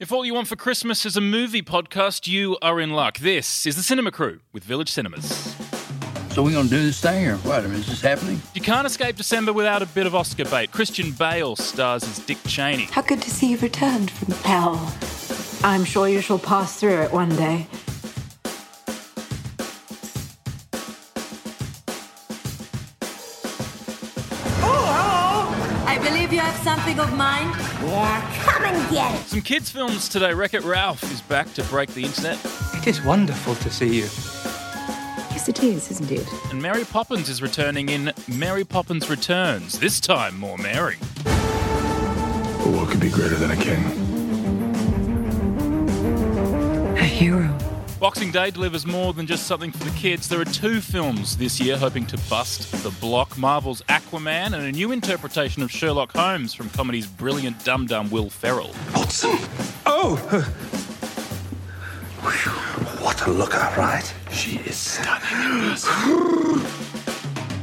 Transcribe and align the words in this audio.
If 0.00 0.10
all 0.10 0.26
you 0.26 0.34
want 0.34 0.48
for 0.48 0.56
Christmas 0.56 1.06
is 1.06 1.16
a 1.16 1.20
movie 1.20 1.62
podcast, 1.62 2.26
you 2.26 2.58
are 2.60 2.80
in 2.80 2.90
luck. 2.90 3.18
This 3.18 3.64
is 3.64 3.76
the 3.76 3.82
Cinema 3.84 4.10
Crew 4.10 4.40
with 4.52 4.64
Village 4.64 4.88
Cinemas. 4.88 5.54
So 6.32 6.42
we're 6.42 6.50
gonna 6.50 6.68
do 6.68 6.82
this 6.82 7.00
thing, 7.00 7.28
or 7.28 7.36
what? 7.36 7.62
I 7.62 7.68
mean, 7.68 7.78
is 7.78 7.86
this 7.86 8.00
happening? 8.00 8.42
You 8.56 8.60
can't 8.60 8.88
escape 8.88 9.14
December 9.14 9.52
without 9.52 9.82
a 9.82 9.86
bit 9.86 10.08
of 10.08 10.14
Oscar 10.16 10.46
bait. 10.46 10.72
Christian 10.72 11.12
Bale 11.12 11.54
stars 11.54 12.02
as 12.02 12.18
Dick 12.18 12.38
Cheney. 12.44 12.86
How 12.86 13.02
good 13.02 13.22
to 13.22 13.30
see 13.30 13.50
you've 13.50 13.62
returned 13.62 14.10
from 14.10 14.34
hell. 14.38 14.92
I'm 15.62 15.84
sure 15.84 16.08
you 16.08 16.20
shall 16.20 16.40
pass 16.40 16.80
through 16.80 17.00
it 17.02 17.12
one 17.12 17.28
day. 17.36 17.68
Have 26.44 26.62
something 26.62 26.98
of 27.00 27.16
mine. 27.16 27.48
Yeah, 27.82 28.42
come 28.44 28.64
and 28.64 28.90
get 28.90 29.14
it. 29.14 29.26
Some 29.26 29.40
kids' 29.40 29.70
films 29.70 30.08
today. 30.10 30.34
Wreck 30.34 30.52
It 30.52 30.62
Ralph 30.62 31.02
is 31.04 31.22
back 31.22 31.52
to 31.54 31.64
break 31.64 31.88
the 31.94 32.04
internet. 32.04 32.38
It 32.74 32.86
is 32.86 33.02
wonderful 33.02 33.54
to 33.54 33.70
see 33.70 33.96
you. 33.96 34.08
Yes, 35.32 35.48
it 35.48 35.62
is, 35.62 35.90
isn't 35.90 36.10
it? 36.12 36.28
And 36.50 36.60
Mary 36.60 36.84
Poppins 36.84 37.30
is 37.30 37.40
returning 37.40 37.88
in 37.88 38.12
Mary 38.28 38.64
Poppins 38.64 39.08
Returns. 39.08 39.78
This 39.78 40.00
time, 40.00 40.38
more 40.38 40.58
Mary. 40.58 40.96
But 41.24 42.72
what 42.72 42.90
could 42.90 43.00
be 43.00 43.08
greater 43.08 43.36
than 43.36 43.50
a 43.50 43.56
king? 43.56 43.82
A 46.98 47.04
hero. 47.04 47.73
Boxing 48.00 48.30
Day 48.32 48.50
delivers 48.50 48.84
more 48.86 49.12
than 49.14 49.26
just 49.26 49.46
something 49.46 49.70
for 49.72 49.84
the 49.84 49.90
kids. 49.96 50.28
There 50.28 50.40
are 50.40 50.44
two 50.44 50.80
films 50.80 51.36
this 51.36 51.58
year 51.60 51.78
hoping 51.78 52.04
to 52.06 52.18
bust 52.28 52.70
the 52.82 52.90
block 53.00 53.38
Marvel's 53.38 53.80
Aquaman 53.82 54.46
and 54.46 54.56
a 54.56 54.72
new 54.72 54.92
interpretation 54.92 55.62
of 55.62 55.70
Sherlock 55.70 56.12
Holmes 56.14 56.52
from 56.52 56.68
comedy's 56.70 57.06
brilliant 57.06 57.64
dum 57.64 57.86
dum 57.86 58.10
Will 58.10 58.28
Ferrell. 58.28 58.74
Watson! 58.94 59.30
Oh, 59.86 60.16
What 63.00 63.26
a 63.26 63.30
looker, 63.30 63.72
right? 63.78 64.12
She 64.30 64.56
is 64.58 64.76
stunning. 64.76 65.76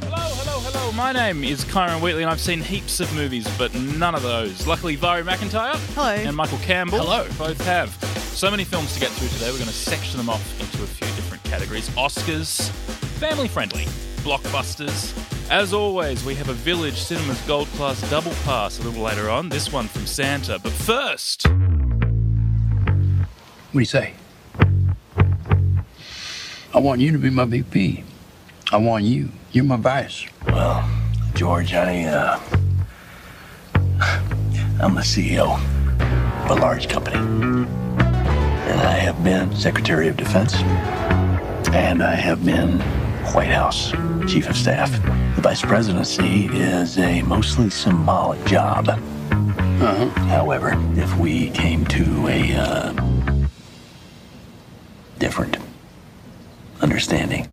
Hello, 0.04 0.18
hello, 0.18 0.60
hello. 0.62 0.92
My 0.94 1.12
name 1.12 1.44
is 1.44 1.64
Kyron 1.66 2.02
Wheatley, 2.02 2.24
and 2.24 2.32
I've 2.32 2.42
seen 2.42 2.62
heaps 2.62 3.00
of 3.00 3.14
movies, 3.14 3.48
but 3.58 3.74
none 3.76 4.16
of 4.16 4.24
those. 4.24 4.66
Luckily, 4.66 4.96
Vari 4.96 5.24
McIntyre 5.24 5.76
Hello. 5.94 6.10
and 6.14 6.36
Michael 6.36 6.58
Campbell 6.60 7.00
Hello. 7.00 7.28
both 7.38 7.64
have. 7.66 7.96
So 8.34 8.50
many 8.50 8.64
films 8.64 8.94
to 8.96 9.00
get 9.00 9.10
through 9.12 9.28
today. 9.28 9.52
We're 9.52 9.58
going 9.58 9.68
to 9.68 9.74
section 9.74 10.18
them 10.18 10.30
off 10.30 10.60
into 10.60 10.84
a 10.84 10.88
few 10.88 11.06
different 11.16 11.44
categories 11.44 11.90
Oscars, 11.90 12.70
family 13.20 13.48
friendly, 13.48 13.86
blockbusters. 14.24 15.14
As 15.52 15.74
always, 15.74 16.24
we 16.26 16.34
have 16.36 16.50
a 16.50 16.54
Village 16.54 16.96
Cinemas 16.96 17.40
Gold 17.46 17.68
Class 17.70 18.02
double 18.10 18.32
pass 18.46 18.80
a 18.80 18.84
little 18.84 19.04
later 19.04 19.30
on. 19.30 19.50
This 19.50 19.72
one 19.72 19.88
from 19.88 20.08
Santa. 20.08 20.58
But 20.58 20.72
first, 20.72 21.46
What 23.72 23.74
do 23.74 23.80
you 23.80 23.86
say? 23.86 24.14
I 26.74 26.80
want 26.80 27.00
you 27.02 27.12
to 27.12 27.18
be 27.18 27.30
my 27.30 27.46
VP. 27.46 28.04
I 28.72 28.78
want 28.78 29.04
you. 29.04 29.30
You're 29.52 29.66
my 29.66 29.76
vice. 29.76 30.26
Well, 30.48 30.90
George, 31.36 31.74
I, 31.74 32.06
uh, 32.06 32.40
I'm 34.82 34.96
the 34.96 35.02
CEO 35.02 35.60
of 36.46 36.50
a 36.50 36.56
large 36.56 36.88
company. 36.90 37.81
And 38.82 38.90
I 38.90 38.98
have 38.98 39.24
been 39.24 39.56
Secretary 39.56 40.08
of 40.08 40.18
Defense. 40.18 40.56
And 41.70 42.02
I 42.02 42.16
have 42.16 42.44
been 42.44 42.80
White 43.32 43.52
House 43.52 43.92
Chief 44.28 44.50
of 44.50 44.58
Staff. 44.58 44.92
The 45.36 45.42
Vice 45.44 45.62
Presidency 45.62 46.48
is 46.48 46.98
a 46.98 47.22
mostly 47.22 47.70
symbolic 47.70 48.44
job. 48.48 48.90
Uh-huh. 48.90 50.08
However, 50.22 50.74
if 51.00 51.16
we 51.20 51.52
came 51.52 51.86
to 51.86 52.28
a, 52.28 52.56
uh, 52.56 53.48
different 55.20 55.58
understanding, 56.82 57.52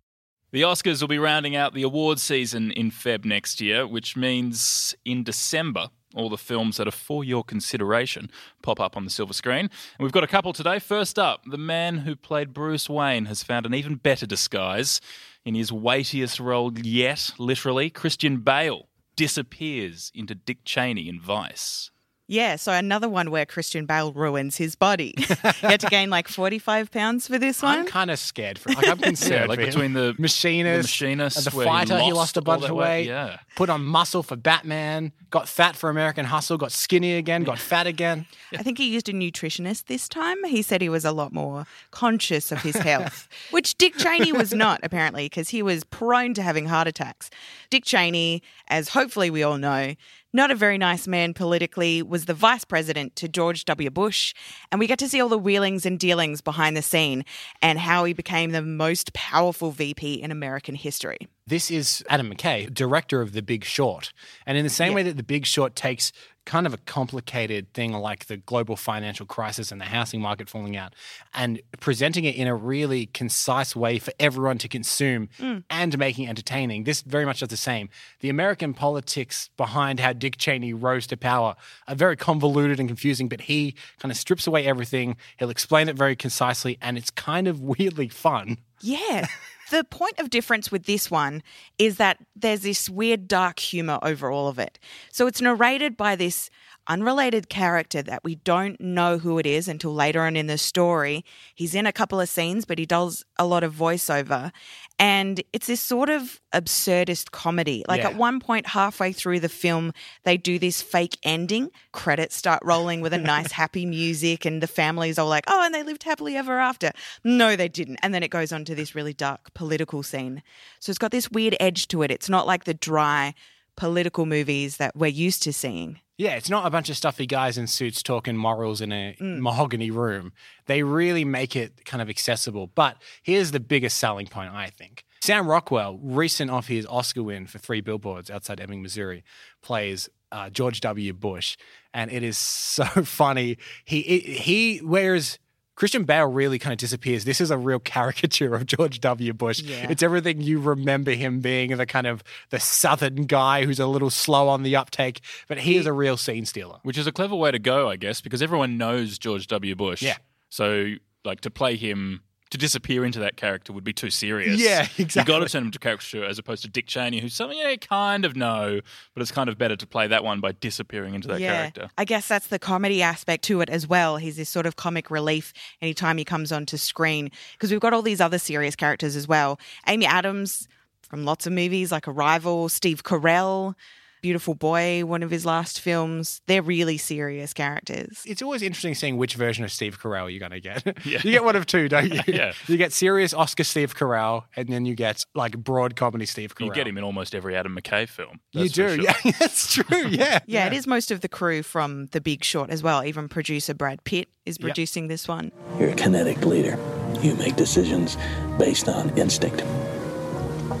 The 0.51 0.63
Oscars 0.63 0.99
will 0.99 1.09
be 1.09 1.19
rounding 1.19 1.55
out 1.55 1.75
the 1.75 1.83
awards 1.83 2.23
season 2.23 2.71
in 2.71 2.89
Feb 2.89 3.23
next 3.23 3.61
year, 3.61 3.85
which 3.85 4.17
means 4.17 4.95
in 5.05 5.23
December, 5.23 5.89
all 6.15 6.29
the 6.29 6.37
films 6.37 6.77
that 6.77 6.87
are 6.87 6.91
for 6.91 7.23
your 7.23 7.43
consideration 7.43 8.31
pop 8.61 8.79
up 8.79 8.97
on 8.97 9.03
the 9.03 9.09
silver 9.09 9.33
screen. 9.33 9.65
And 9.65 9.71
we've 9.99 10.11
got 10.11 10.23
a 10.23 10.27
couple 10.27 10.53
today. 10.53 10.79
First 10.79 11.19
up, 11.19 11.43
the 11.45 11.57
man 11.57 11.99
who 11.99 12.15
played 12.15 12.53
Bruce 12.53 12.89
Wayne 12.89 13.25
has 13.25 13.43
found 13.43 13.65
an 13.65 13.73
even 13.73 13.95
better 13.95 14.25
disguise 14.25 15.01
in 15.45 15.55
his 15.55 15.71
weightiest 15.71 16.39
role 16.39 16.77
yet, 16.77 17.31
literally. 17.37 17.89
Christian 17.89 18.37
Bale 18.37 18.87
disappears 19.15 20.11
into 20.15 20.35
Dick 20.35 20.59
Cheney 20.63 21.09
in 21.09 21.19
Vice. 21.19 21.91
Yeah, 22.31 22.57
so 22.57 22.71
another 22.71 23.09
one 23.09 23.31
where 23.31 23.43
Christian 23.47 23.87
Bale 23.87 24.13
ruins 24.13 24.55
his 24.55 24.75
body. 24.75 25.15
he 25.17 25.33
had 25.61 25.79
to 25.79 25.87
gain 25.87 26.11
like 26.11 26.27
45 26.27 26.91
pounds 26.91 27.25
for 27.25 27.39
this 27.39 27.63
one. 27.63 27.79
I'm 27.79 27.85
kind 27.87 28.11
of 28.11 28.19
scared 28.19 28.59
for. 28.59 28.69
Like 28.71 28.87
I'm 28.87 28.97
concerned. 28.99 29.33
Yeah, 29.33 29.45
like 29.45 29.57
for 29.57 29.63
him. 29.65 29.69
between 29.71 29.93
the 29.93 30.15
machinist, 30.19 30.83
the 30.99 31.05
machinist, 31.05 31.37
and 31.37 31.45
the 31.47 31.57
where 31.57 31.65
he 31.65 31.71
fighter, 31.71 31.97
he 31.97 32.13
lost 32.13 32.15
lost, 32.15 32.37
a 32.37 32.41
bunch 32.41 32.65
of 32.65 32.75
weight, 32.75 32.85
weight. 32.85 33.07
yeah. 33.07 33.39
Put 33.55 33.71
on 33.71 33.83
muscle 33.83 34.21
for 34.21 34.35
Batman. 34.35 35.11
Got 35.31 35.49
fat 35.49 35.75
for 35.75 35.89
American 35.89 36.25
Hustle. 36.25 36.57
Got 36.57 36.71
skinny 36.71 37.15
again. 37.15 37.43
Got 37.43 37.57
fat 37.57 37.87
again. 37.87 38.27
I 38.53 38.61
think 38.61 38.77
he 38.77 38.93
used 38.93 39.09
a 39.09 39.13
nutritionist 39.13 39.85
this 39.85 40.07
time. 40.07 40.43
He 40.43 40.61
said 40.61 40.83
he 40.83 40.89
was 40.89 41.05
a 41.05 41.11
lot 41.11 41.33
more 41.33 41.65
conscious 41.89 42.51
of 42.51 42.61
his 42.61 42.75
health, 42.75 43.27
which 43.49 43.75
Dick 43.79 43.95
Cheney 43.97 44.33
was 44.33 44.53
not, 44.53 44.79
apparently, 44.83 45.25
because 45.25 45.49
he 45.49 45.63
was 45.63 45.83
prone 45.83 46.35
to 46.35 46.43
having 46.43 46.67
heart 46.67 46.87
attacks. 46.87 47.31
Dick 47.71 47.85
Cheney, 47.85 48.43
as 48.67 48.89
hopefully 48.89 49.31
we 49.31 49.41
all 49.41 49.57
know, 49.57 49.95
not 50.33 50.51
a 50.51 50.55
very 50.55 50.77
nice 50.77 51.07
man 51.07 51.33
politically, 51.33 52.01
was 52.01 52.25
the 52.25 52.33
vice 52.33 52.63
president 52.65 53.15
to 53.17 53.27
George 53.27 53.65
W. 53.65 53.89
Bush. 53.89 54.33
And 54.71 54.79
we 54.79 54.87
get 54.87 54.99
to 54.99 55.09
see 55.09 55.19
all 55.21 55.29
the 55.29 55.37
wheelings 55.37 55.85
and 55.85 55.97
dealings 55.99 56.41
behind 56.41 56.77
the 56.77 56.81
scene 56.81 57.25
and 57.61 57.79
how 57.79 58.03
he 58.05 58.13
became 58.13 58.51
the 58.51 58.61
most 58.61 59.13
powerful 59.13 59.71
VP 59.71 60.13
in 60.21 60.31
American 60.31 60.75
history. 60.75 61.17
This 61.47 61.71
is 61.71 62.03
Adam 62.09 62.31
McKay, 62.33 62.71
director 62.71 63.21
of 63.21 63.31
The 63.33 63.41
Big 63.41 63.63
Short. 63.65 64.13
And 64.45 64.57
in 64.57 64.63
the 64.63 64.69
same 64.69 64.89
Yeah. 64.91 64.95
way 64.97 65.03
that 65.03 65.17
The 65.17 65.23
Big 65.23 65.45
Short 65.47 65.75
takes 65.75 66.11
kind 66.49 66.65
of 66.65 66.73
a 66.73 66.77
complicated 66.77 67.71
thing 67.75 67.93
like 67.93 68.25
the 68.25 68.35
global 68.35 68.75
financial 68.75 69.23
crisis 69.23 69.71
and 69.71 69.79
the 69.79 69.85
housing 69.85 70.19
market 70.19 70.49
falling 70.49 70.75
out 70.75 70.95
and 71.31 71.61
presenting 71.79 72.25
it 72.25 72.35
in 72.35 72.47
a 72.47 72.55
really 72.55 73.05
concise 73.05 73.75
way 73.75 73.99
for 73.99 74.11
everyone 74.19 74.57
to 74.57 74.67
consume 74.67 75.29
mm. 75.37 75.63
and 75.69 75.95
making 75.99 76.27
entertaining, 76.27 76.85
this 76.85 77.03
very 77.03 77.23
much 77.23 77.41
does 77.41 77.49
the 77.49 77.55
same. 77.55 77.87
The 78.21 78.29
American 78.29 78.73
politics 78.73 79.51
behind 79.57 79.99
how 79.99 80.11
Dick 80.11 80.37
Cheney 80.37 80.73
rose 80.73 81.05
to 81.07 81.17
power 81.17 81.55
are 81.87 81.93
very 81.93 82.17
convoluted 82.17 82.79
and 82.79 82.89
confusing, 82.89 83.29
but 83.29 83.41
he 83.41 83.75
kind 83.99 84.11
of 84.11 84.17
strips 84.17 84.47
away 84.47 84.65
everything. 84.65 85.17
He'll 85.37 85.51
explain 85.51 85.87
it 85.87 85.95
very 85.95 86.15
concisely, 86.15 86.79
and 86.81 86.97
it's 86.97 87.11
kind 87.11 87.47
of 87.47 87.61
weirdly 87.77 88.07
fun. 88.07 88.57
Yeah. 88.81 89.27
The 89.69 89.83
point 89.83 90.19
of 90.19 90.29
difference 90.29 90.71
with 90.71 90.85
this 90.85 91.09
one 91.09 91.43
is 91.77 91.97
that 91.97 92.17
there's 92.35 92.61
this 92.61 92.89
weird 92.89 93.27
dark 93.27 93.59
humor 93.59 93.99
over 94.01 94.31
all 94.31 94.47
of 94.47 94.59
it. 94.59 94.79
So 95.11 95.27
it's 95.27 95.41
narrated 95.41 95.95
by 95.95 96.15
this 96.15 96.49
unrelated 96.87 97.49
character 97.49 98.01
that 98.01 98.23
we 98.23 98.35
don't 98.35 98.81
know 98.81 99.19
who 99.19 99.37
it 99.37 99.45
is 99.45 99.67
until 99.67 99.93
later 99.93 100.23
on 100.23 100.35
in 100.35 100.47
the 100.47 100.57
story. 100.57 101.23
He's 101.53 101.75
in 101.75 101.85
a 101.85 101.93
couple 101.93 102.19
of 102.19 102.27
scenes, 102.27 102.65
but 102.65 102.79
he 102.79 102.85
does 102.85 103.23
a 103.37 103.45
lot 103.45 103.63
of 103.63 103.75
voiceover. 103.75 104.51
And 104.99 105.41
it's 105.53 105.67
this 105.67 105.79
sort 105.79 106.09
of 106.09 106.41
absurdist 106.53 107.31
comedy. 107.31 107.85
Like 107.87 108.01
Yeah. 108.01 108.09
at 108.09 108.15
one 108.15 108.39
point, 108.41 108.67
halfway 108.67 109.13
through 109.13 109.39
the 109.39 109.47
film, 109.49 109.93
they 110.23 110.35
do 110.35 110.59
this 110.59 110.81
fake 110.81 111.17
ending. 111.23 111.71
Credits 111.93 112.35
start 112.35 112.61
rolling 112.65 112.99
with 112.99 113.13
a 113.13 113.17
nice, 113.17 113.51
happy 113.63 113.85
music, 113.85 114.43
and 114.45 114.61
the 114.61 114.67
family's 114.67 115.17
all 115.17 115.29
like, 115.29 115.45
oh, 115.47 115.63
and 115.63 115.73
they 115.73 115.83
lived 115.83 116.03
happily 116.03 116.35
ever 116.35 116.59
after. 116.59 116.91
No, 117.23 117.55
they 117.55 117.69
didn't. 117.69 117.99
And 118.03 118.13
then 118.13 118.23
it 118.23 118.29
goes 118.29 118.51
on 118.51 118.65
to 118.65 118.75
this 118.75 118.93
really 118.93 119.13
dark 119.13 119.53
political 119.53 120.03
scene. 120.03 120.43
So 120.79 120.89
it's 120.89 120.99
got 120.99 121.11
this 121.11 121.31
weird 121.31 121.55
edge 121.61 121.87
to 121.89 122.01
it. 122.03 122.11
It's 122.11 122.29
not 122.29 122.45
like 122.45 122.65
the 122.65 122.73
dry 122.73 123.33
political 123.77 124.25
movies 124.25 124.77
that 124.77 124.95
we're 124.97 125.07
used 125.07 125.41
to 125.43 125.53
seeing. 125.53 126.01
Yeah, 126.19 126.35
it's 126.35 126.49
not 126.49 126.65
a 126.65 126.69
bunch 126.69 126.89
of 126.89 126.97
stuffy 126.97 127.25
guys 127.25 127.57
in 127.57 127.65
suits 127.65 128.03
talking 128.03 128.35
morals 128.35 128.81
in 128.81 128.91
a 128.91 129.15
mahogany 129.21 129.89
room. 129.89 130.33
They 130.65 130.83
really 130.83 131.23
make 131.23 131.55
it 131.55 131.85
kind 131.85 132.01
of 132.01 132.09
accessible. 132.09 132.67
But 132.67 132.97
here's 133.23 133.51
the 133.51 133.61
biggest 133.61 133.97
selling 133.97 134.27
point, 134.27 134.51
I 134.51 134.67
think. 134.67 135.05
Sam 135.21 135.47
Rockwell, 135.47 135.97
recent 136.03 136.51
off 136.51 136.67
his 136.67 136.85
Oscar 136.87 137.23
win 137.23 137.47
for 137.47 137.57
Three 137.57 137.79
Billboards 137.79 138.29
outside 138.29 138.59
Ebbing, 138.59 138.81
Missouri, 138.81 139.23
plays 139.61 140.09
uh, 140.29 140.49
George 140.49 140.81
W. 140.81 141.13
Bush, 141.13 141.55
and 141.93 142.11
it 142.11 142.21
is 142.21 142.37
so 142.37 142.83
funny. 143.05 143.57
He 143.85 144.01
he 144.01 144.81
wears 144.83 145.39
Christian 145.79 146.03
Bale 146.03 146.25
really 146.25 146.59
kind 146.59 146.73
of 146.73 146.77
disappears. 146.77 147.23
This 147.23 147.39
is 147.39 147.51
a 147.51 147.57
real 147.57 147.79
caricature 147.95 148.53
of 148.53 148.65
George 148.65 148.99
W. 148.99 149.31
Bush. 149.31 149.61
Yeah. 149.61 149.87
It's 149.89 150.03
everything 150.03 150.41
you 150.41 150.59
remember 150.59 151.11
him 151.11 151.39
being 151.39 151.75
the 151.77 151.85
kind 151.85 152.05
of 152.05 152.21
the 152.49 152.59
southern 152.59 153.23
guy 153.27 153.63
who's 153.63 153.79
a 153.79 153.87
little 153.87 154.09
slow 154.09 154.49
on 154.49 154.63
the 154.63 154.75
uptake, 154.75 155.21
but 155.47 155.57
he 155.59 155.77
is 155.77 155.85
a 155.85 155.93
real 155.93 156.17
scene 156.17 156.45
stealer. 156.45 156.79
Which 156.83 156.97
is 156.97 157.07
a 157.07 157.13
clever 157.13 157.35
way 157.35 157.51
to 157.51 157.59
go, 157.59 157.89
I 157.89 157.95
guess, 157.95 158.19
because 158.19 158.41
everyone 158.41 158.77
knows 158.77 159.17
George 159.17 159.47
W. 159.47 159.73
Bush. 159.73 160.01
Yeah. 160.01 160.17
So, 160.49 160.95
like, 161.23 161.39
to 161.41 161.49
play 161.49 161.77
him 161.77 162.23
to 162.51 162.57
disappear 162.57 163.05
into 163.05 163.19
that 163.19 163.37
character 163.37 163.71
would 163.73 163.83
be 163.83 163.93
too 163.93 164.09
serious. 164.09 164.59
Yeah, 164.59 164.81
exactly. 164.97 165.19
You've 165.19 165.25
got 165.25 165.39
to 165.39 165.49
turn 165.49 165.61
him 165.61 165.67
into 165.67 165.79
caricature 165.79 166.23
as 166.23 166.39
opposed 166.39 166.63
to 166.63 166.69
Dick 166.69 166.87
Cheney, 166.87 167.19
who's 167.19 167.33
something 167.33 167.57
you 167.57 167.77
kind 167.77 168.25
of 168.25 168.35
know, 168.35 168.81
but 169.13 169.21
it's 169.21 169.31
kind 169.31 169.49
of 169.49 169.57
better 169.57 169.75
to 169.75 169.87
play 169.87 170.07
that 170.07 170.23
one 170.23 170.39
by 170.39 170.53
disappearing 170.53 171.13
into 171.13 171.27
that 171.27 171.39
character. 171.39 171.89
I 171.97 172.05
guess 172.05 172.27
that's 172.27 172.47
the 172.47 172.59
comedy 172.59 173.01
aspect 173.01 173.43
to 173.45 173.61
it 173.61 173.69
as 173.69 173.87
well. 173.87 174.17
He's 174.17 174.37
this 174.37 174.49
sort 174.49 174.65
of 174.65 174.75
comic 174.75 175.11
relief 175.11 175.53
anytime 175.81 176.17
he 176.17 176.25
comes 176.25 176.51
onto 176.51 176.77
screen 176.77 177.29
because 177.53 177.71
we've 177.71 177.79
got 177.79 177.93
all 177.93 178.01
these 178.01 178.21
other 178.21 178.39
serious 178.39 178.75
characters 178.75 179.15
as 179.15 179.27
well. 179.27 179.59
Amy 179.87 180.05
Adams 180.05 180.67
from 181.09 181.25
lots 181.25 181.47
of 181.47 181.53
movies 181.53 181.91
like 181.91 182.07
Arrival, 182.07 182.69
Steve 182.69 183.03
Carell, 183.03 183.75
Beautiful 184.21 184.55
Boy, 184.55 185.05
one 185.05 185.23
of 185.23 185.31
his 185.31 185.45
last 185.45 185.79
films. 185.81 186.41
They're 186.47 186.61
really 186.61 186.97
serious 186.97 187.53
characters. 187.53 188.21
It's 188.25 188.41
always 188.41 188.61
interesting 188.61 188.95
seeing 188.95 189.17
which 189.17 189.35
version 189.35 189.63
of 189.63 189.71
Steve 189.71 189.99
Carell 189.99 190.29
you're 190.31 190.39
going 190.39 190.51
to 190.51 190.59
get. 190.59 190.97
Yeah. 191.05 191.21
you 191.23 191.31
get 191.31 191.43
one 191.43 191.55
of 191.55 191.65
two, 191.65 191.87
don't 191.89 192.13
you? 192.13 192.21
Yeah. 192.27 192.51
You 192.67 192.77
get 192.77 192.93
serious 192.93 193.33
Oscar 193.33 193.63
Steve 193.63 193.95
Carell, 193.95 194.43
and 194.55 194.67
then 194.69 194.85
you 194.85 194.95
get 194.95 195.25
like 195.33 195.57
broad 195.57 195.95
comedy 195.95 196.25
Steve 196.25 196.55
Carell. 196.55 196.67
You 196.67 196.73
get 196.73 196.87
him 196.87 196.97
in 196.97 197.03
almost 197.03 197.33
every 197.33 197.55
Adam 197.55 197.75
McKay 197.75 198.07
film. 198.07 198.39
You 198.51 198.69
do, 198.69 198.95
sure. 198.95 199.01
yeah, 199.03 199.13
that's 199.39 199.73
true. 199.73 200.07
Yeah, 200.07 200.39
Yeah, 200.45 200.67
it 200.67 200.73
is 200.73 200.85
most 200.87 201.11
of 201.11 201.21
the 201.21 201.29
crew 201.29 201.63
from 201.63 202.07
The 202.07 202.21
Big 202.21 202.43
Short 202.43 202.69
as 202.69 202.83
well. 202.83 203.03
Even 203.03 203.27
producer 203.29 203.73
Brad 203.73 204.03
Pitt 204.03 204.29
is 204.45 204.57
Yep. 204.59 204.61
producing 204.61 205.07
this 205.07 205.27
one. 205.27 205.51
You're 205.79 205.89
a 205.89 205.95
kinetic 205.95 206.45
leader. 206.45 206.77
You 207.21 207.35
make 207.35 207.55
decisions 207.55 208.17
based 208.57 208.87
on 208.87 209.17
instinct. 209.17 209.61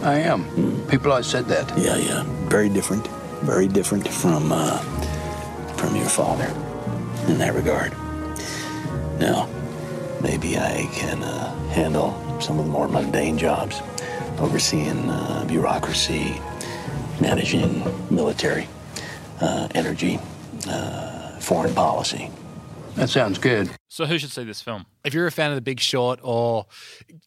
I 0.03 0.15
am. 0.19 0.45
Mm. 0.51 0.89
People 0.89 1.11
always 1.11 1.27
said 1.27 1.45
that. 1.47 1.77
Yeah, 1.77 1.97
yeah. 1.97 2.23
Very 2.47 2.69
different. 2.69 3.07
Very 3.41 3.67
different 3.67 4.07
from 4.07 4.51
uh, 4.51 4.79
from 5.75 5.95
your 5.95 6.09
father 6.09 6.47
in 7.27 7.37
that 7.37 7.53
regard. 7.53 7.93
Now, 9.19 9.49
maybe 10.21 10.57
I 10.57 10.89
can 10.93 11.23
uh, 11.23 11.55
handle 11.69 12.13
some 12.41 12.59
of 12.59 12.65
the 12.65 12.71
more 12.71 12.87
mundane 12.87 13.37
jobs, 13.37 13.81
overseeing 14.39 15.09
uh, 15.09 15.45
bureaucracy, 15.47 16.39
managing 17.21 17.83
military, 18.09 18.67
uh, 19.41 19.67
energy, 19.73 20.19
uh, 20.67 21.39
foreign 21.39 21.73
policy. 21.73 22.29
That 22.95 23.09
sounds 23.09 23.37
good. 23.37 23.69
So 23.87 24.05
who 24.05 24.17
should 24.19 24.31
see 24.31 24.43
this 24.43 24.61
film? 24.61 24.85
if 25.05 25.13
you're 25.13 25.27
a 25.27 25.31
fan 25.31 25.51
of 25.51 25.55
The 25.55 25.61
Big 25.61 25.79
Short 25.79 26.19
or 26.21 26.65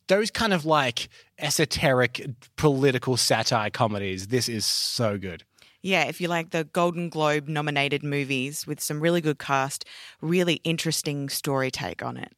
those 0.07 0.31
kind 0.31 0.53
of 0.53 0.65
like 0.65 1.09
esoteric 1.39 2.25
political 2.57 3.17
satire 3.17 3.71
comedies, 3.71 4.29
this 4.29 4.49
is 4.49 4.65
so 4.65 5.19
good. 5.19 5.45
Yeah, 5.85 6.05
if 6.05 6.21
you 6.21 6.29
like 6.29 6.51
the 6.51 6.63
Golden 6.63 7.09
Globe 7.09 7.49
nominated 7.49 8.05
movies 8.05 8.69
with 8.69 8.81
some 8.81 9.01
really 9.01 9.21
good 9.21 9.41
cast, 9.41 9.85
really 10.21 10.61
interesting 10.63 11.29
story 11.29 11.73
take 11.73 12.05
on 12.05 12.17
it. 12.17 12.33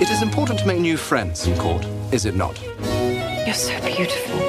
It 0.00 0.10
is 0.10 0.22
important 0.22 0.58
to 0.60 0.66
make 0.66 0.78
new 0.78 0.96
friends 0.96 1.46
in 1.46 1.54
court, 1.58 1.84
is 2.12 2.24
it 2.24 2.34
not? 2.34 2.58
You're 3.44 3.52
so 3.52 3.78
beautiful. 3.84 4.40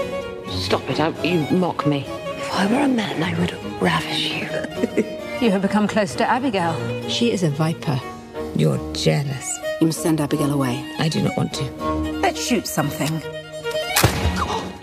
Stop 0.53 0.89
it, 0.89 0.95
don't 0.95 1.25
you 1.25 1.45
mock 1.51 1.85
me. 1.85 2.05
If 2.07 2.53
I 2.53 2.65
were 2.67 2.79
a 2.79 2.87
man, 2.87 3.21
I 3.21 3.37
would 3.39 3.53
ravish 3.81 4.31
you. 4.31 5.09
You 5.41 5.51
have 5.51 5.61
become 5.61 5.89
close 5.89 6.15
to 6.15 6.25
Abigail. 6.25 6.73
She 7.09 7.31
is 7.33 7.43
a 7.43 7.49
viper. 7.49 7.99
You're 8.55 8.77
jealous. 8.93 9.59
You 9.81 9.87
must 9.87 10.01
send 10.01 10.21
Abigail 10.21 10.53
away. 10.53 10.81
I 10.99 11.09
do 11.09 11.21
not 11.21 11.35
want 11.35 11.51
to. 11.55 11.63
Let's 12.21 12.41
shoot 12.41 12.65
something. 12.65 13.42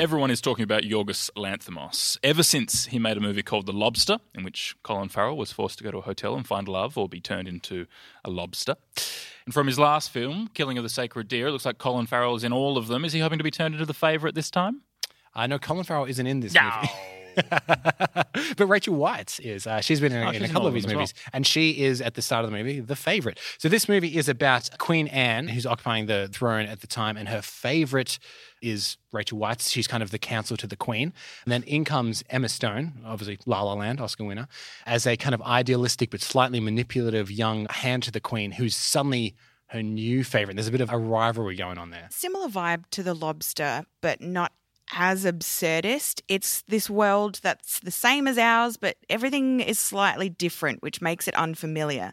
Everyone 0.00 0.30
is 0.30 0.40
talking 0.40 0.62
about 0.62 0.84
Yorgos 0.84 1.28
Lanthimos 1.36 2.16
ever 2.24 2.42
since 2.42 2.86
he 2.86 2.98
made 2.98 3.18
a 3.18 3.20
movie 3.20 3.42
called 3.42 3.66
The 3.66 3.74
Lobster, 3.74 4.16
in 4.34 4.44
which 4.44 4.74
Colin 4.82 5.10
Farrell 5.10 5.36
was 5.36 5.52
forced 5.52 5.76
to 5.76 5.84
go 5.84 5.90
to 5.90 5.98
a 5.98 6.00
hotel 6.00 6.34
and 6.34 6.46
find 6.46 6.66
love 6.68 6.96
or 6.96 7.06
be 7.06 7.20
turned 7.20 7.46
into 7.46 7.84
a 8.24 8.30
lobster. 8.30 8.76
And 9.44 9.52
from 9.52 9.66
his 9.66 9.78
last 9.78 10.10
film, 10.10 10.48
Killing 10.54 10.78
of 10.78 10.84
the 10.84 10.88
Sacred 10.88 11.28
Deer, 11.28 11.48
it 11.48 11.50
looks 11.50 11.66
like 11.66 11.76
Colin 11.76 12.06
Farrell 12.06 12.34
is 12.34 12.44
in 12.44 12.50
all 12.50 12.78
of 12.78 12.86
them. 12.86 13.04
Is 13.04 13.12
he 13.12 13.20
hoping 13.20 13.36
to 13.36 13.44
be 13.44 13.50
turned 13.50 13.74
into 13.74 13.84
the 13.84 13.92
favourite 13.92 14.34
this 14.34 14.50
time? 14.50 14.80
Uh, 15.06 15.40
I 15.40 15.46
know 15.46 15.58
Colin 15.58 15.84
Farrell 15.84 16.06
isn't 16.06 16.26
in 16.26 16.40
this 16.40 16.54
movie. 16.54 16.88
but 18.56 18.66
Rachel 18.66 18.96
Weisz 18.96 19.40
is. 19.40 19.66
Uh, 19.66 19.80
she's 19.80 20.00
been 20.00 20.12
in, 20.12 20.22
Oh, 20.22 20.28
in 20.30 20.40
she's 20.40 20.50
a 20.50 20.52
couple 20.52 20.68
of 20.68 20.74
his 20.74 20.84
these 20.84 20.92
them 20.92 21.00
as 21.00 21.12
movies, 21.12 21.14
and 21.32 21.46
she 21.46 21.82
is 21.82 22.00
at 22.00 22.14
the 22.14 22.22
start 22.22 22.44
of 22.44 22.50
the 22.50 22.56
movie 22.56 22.80
the 22.80 22.96
favorite. 22.96 23.38
So 23.58 23.68
this 23.68 23.88
movie 23.88 24.16
is 24.16 24.28
about 24.28 24.68
Queen 24.78 25.06
Anne, 25.08 25.48
who's 25.48 25.66
occupying 25.66 26.06
the 26.06 26.28
throne 26.32 26.66
at 26.66 26.80
the 26.80 26.86
time, 26.86 27.16
and 27.16 27.28
her 27.28 27.42
favorite 27.42 28.18
is 28.62 28.96
Rachel 29.12 29.38
Weisz. 29.38 29.70
She's 29.70 29.86
kind 29.86 30.02
of 30.02 30.10
the 30.10 30.18
counsel 30.18 30.56
to 30.58 30.66
the 30.66 30.76
Queen, 30.76 31.12
and 31.44 31.52
then 31.52 31.62
in 31.64 31.84
comes 31.84 32.22
Emma 32.30 32.48
Stone, 32.48 32.92
obviously 33.04 33.38
La 33.46 33.62
La 33.62 33.74
Land 33.74 34.00
Oscar 34.00 34.24
winner, 34.24 34.48
as 34.86 35.06
a 35.06 35.16
kind 35.16 35.34
of 35.34 35.42
idealistic 35.42 36.10
but 36.10 36.20
slightly 36.20 36.60
manipulative 36.60 37.30
young 37.30 37.66
hand 37.70 38.02
to 38.04 38.10
the 38.10 38.20
Queen, 38.20 38.52
who's 38.52 38.74
suddenly 38.74 39.34
her 39.68 39.82
new 39.82 40.24
favorite. 40.24 40.54
There's 40.54 40.66
a 40.66 40.72
bit 40.72 40.80
of 40.80 40.90
a 40.90 40.98
rivalry 40.98 41.54
going 41.54 41.78
on 41.78 41.90
there. 41.90 42.08
Similar 42.10 42.48
vibe 42.48 42.84
to 42.90 43.04
The 43.04 43.14
Lobster, 43.14 43.84
but 44.00 44.20
not 44.20 44.52
as 44.92 45.24
absurdist. 45.24 46.22
It's 46.28 46.62
this 46.62 46.90
world 46.90 47.40
that's 47.42 47.80
the 47.80 47.90
same 47.90 48.26
as 48.26 48.38
ours, 48.38 48.76
but 48.76 48.96
everything 49.08 49.60
is 49.60 49.78
slightly 49.78 50.28
different, 50.28 50.82
which 50.82 51.00
makes 51.00 51.28
it 51.28 51.34
unfamiliar. 51.34 52.12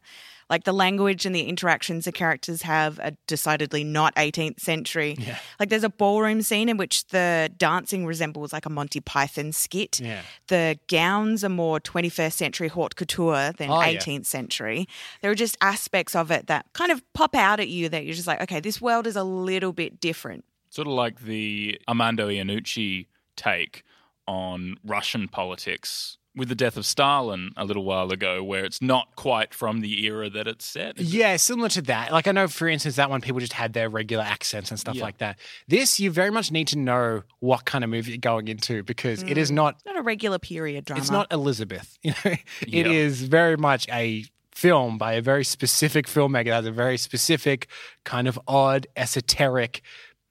Like 0.50 0.64
the 0.64 0.74
language 0.74 1.26
and 1.26 1.36
the 1.36 1.44
interactions 1.44 2.06
the 2.06 2.14
characters 2.14 2.62
have 2.62 3.00
are 3.02 3.12
decidedly 3.28 3.84
not 3.84 4.16
18th 4.16 4.62
century. 4.62 5.18
Yeah. 5.20 5.38
Like 5.60 5.68
there's 5.68 5.84
a 5.84 5.90
ballroom 5.90 6.42
scene 6.42 6.70
in 6.70 6.78
which 6.78 7.06
the 7.08 7.52
dancing 7.58 8.06
resembles 8.06 8.54
like 8.54 8.66
a 8.66 8.70
Monty 8.70 9.02
Python 9.02 9.52
skit. 9.52 10.00
Yeah. 10.00 10.22
The 10.48 10.80
gowns 10.88 11.44
are 11.44 11.50
more 11.50 11.82
21st 11.82 12.32
century 12.32 12.70
haute 12.70 12.96
couture 12.96 13.52
than 13.58 13.70
Oh, 13.70 13.82
yeah. 13.82 13.98
18th 13.98 14.26
century. 14.26 14.88
There 15.22 15.30
are 15.32 15.36
just 15.36 15.58
aspects 15.60 16.16
of 16.16 16.32
it 16.32 16.48
that 16.48 16.68
kind 16.72 16.94
of 16.94 17.02
pop 17.14 17.36
out 17.36 17.60
at 17.60 17.68
you 17.68 17.90
that 17.90 18.06
you're 18.06 18.16
just 18.16 18.28
like, 18.28 18.42
okay, 18.44 18.62
this 18.62 18.82
world 18.82 19.06
is 19.06 19.18
a 19.18 19.24
little 19.26 19.74
bit 19.74 20.00
different. 20.00 20.46
Sort 20.78 20.88
of 20.88 20.94
like 20.94 21.22
the 21.22 21.82
Armando 21.90 22.30
Iannucci 22.30 23.08
take 23.36 23.84
on 24.28 24.76
Russian 24.86 25.28
politics 25.28 26.20
with 26.36 26.50
the 26.50 26.54
death 26.54 26.78
of 26.78 26.86
Stalin 26.86 27.50
a 27.58 27.66
little 27.66 27.84
while 27.84 28.12
ago, 28.12 28.44
where 28.44 28.64
it's 28.64 28.80
not 28.80 29.16
quite 29.16 29.56
from 29.56 29.82
the 29.82 30.06
era 30.06 30.30
that 30.30 30.48
it's 30.48 30.66
set. 30.66 31.00
Yeah, 31.00 31.36
similar 31.38 31.70
to 31.70 31.82
that. 31.82 32.12
Like 32.12 32.28
I 32.28 32.32
know, 32.32 32.48
for 32.48 32.68
instance, 32.68 32.98
that 32.98 33.10
one 33.10 33.22
people 33.22 33.40
just 33.40 33.54
had 33.54 33.74
their 33.74 33.90
regular 33.90 34.24
accents 34.24 34.70
and 34.70 34.80
stuff 34.80 34.94
Yeah. 34.94 35.02
like 35.02 35.18
that. 35.18 35.40
This, 35.68 36.00
you 36.00 36.12
very 36.12 36.30
much 36.30 36.52
need 36.52 36.68
to 36.68 36.78
know 36.78 37.24
what 37.40 37.66
kind 37.66 37.84
of 37.84 37.90
movie 37.90 38.12
you're 38.12 38.20
going 38.20 38.48
into 38.48 38.84
because 38.84 39.24
it 39.24 39.36
is 39.40 39.50
mm. 39.50 39.56
not. 39.56 39.82
Not 39.84 39.98
a 39.98 40.04
regular 40.04 40.38
period 40.38 40.86
drama. 40.86 41.02
It's 41.02 41.10
not 41.10 41.26
Elizabeth. 41.34 41.98
You 42.04 42.14
know, 42.24 42.36
Yeah. 42.68 42.82
it 42.82 42.86
is 42.86 43.24
very 43.24 43.58
much 43.58 43.88
a 43.90 44.26
film 44.54 45.00
by 45.00 45.14
a 45.14 45.24
very 45.24 45.44
specific 45.44 46.06
filmmaker 46.06 46.46
that 46.46 46.54
has 46.54 46.66
a 46.68 46.72
very 46.72 46.98
specific 47.00 47.68
kind 48.04 48.28
of 48.28 48.40
odd, 48.48 48.86
esoteric, 48.96 49.82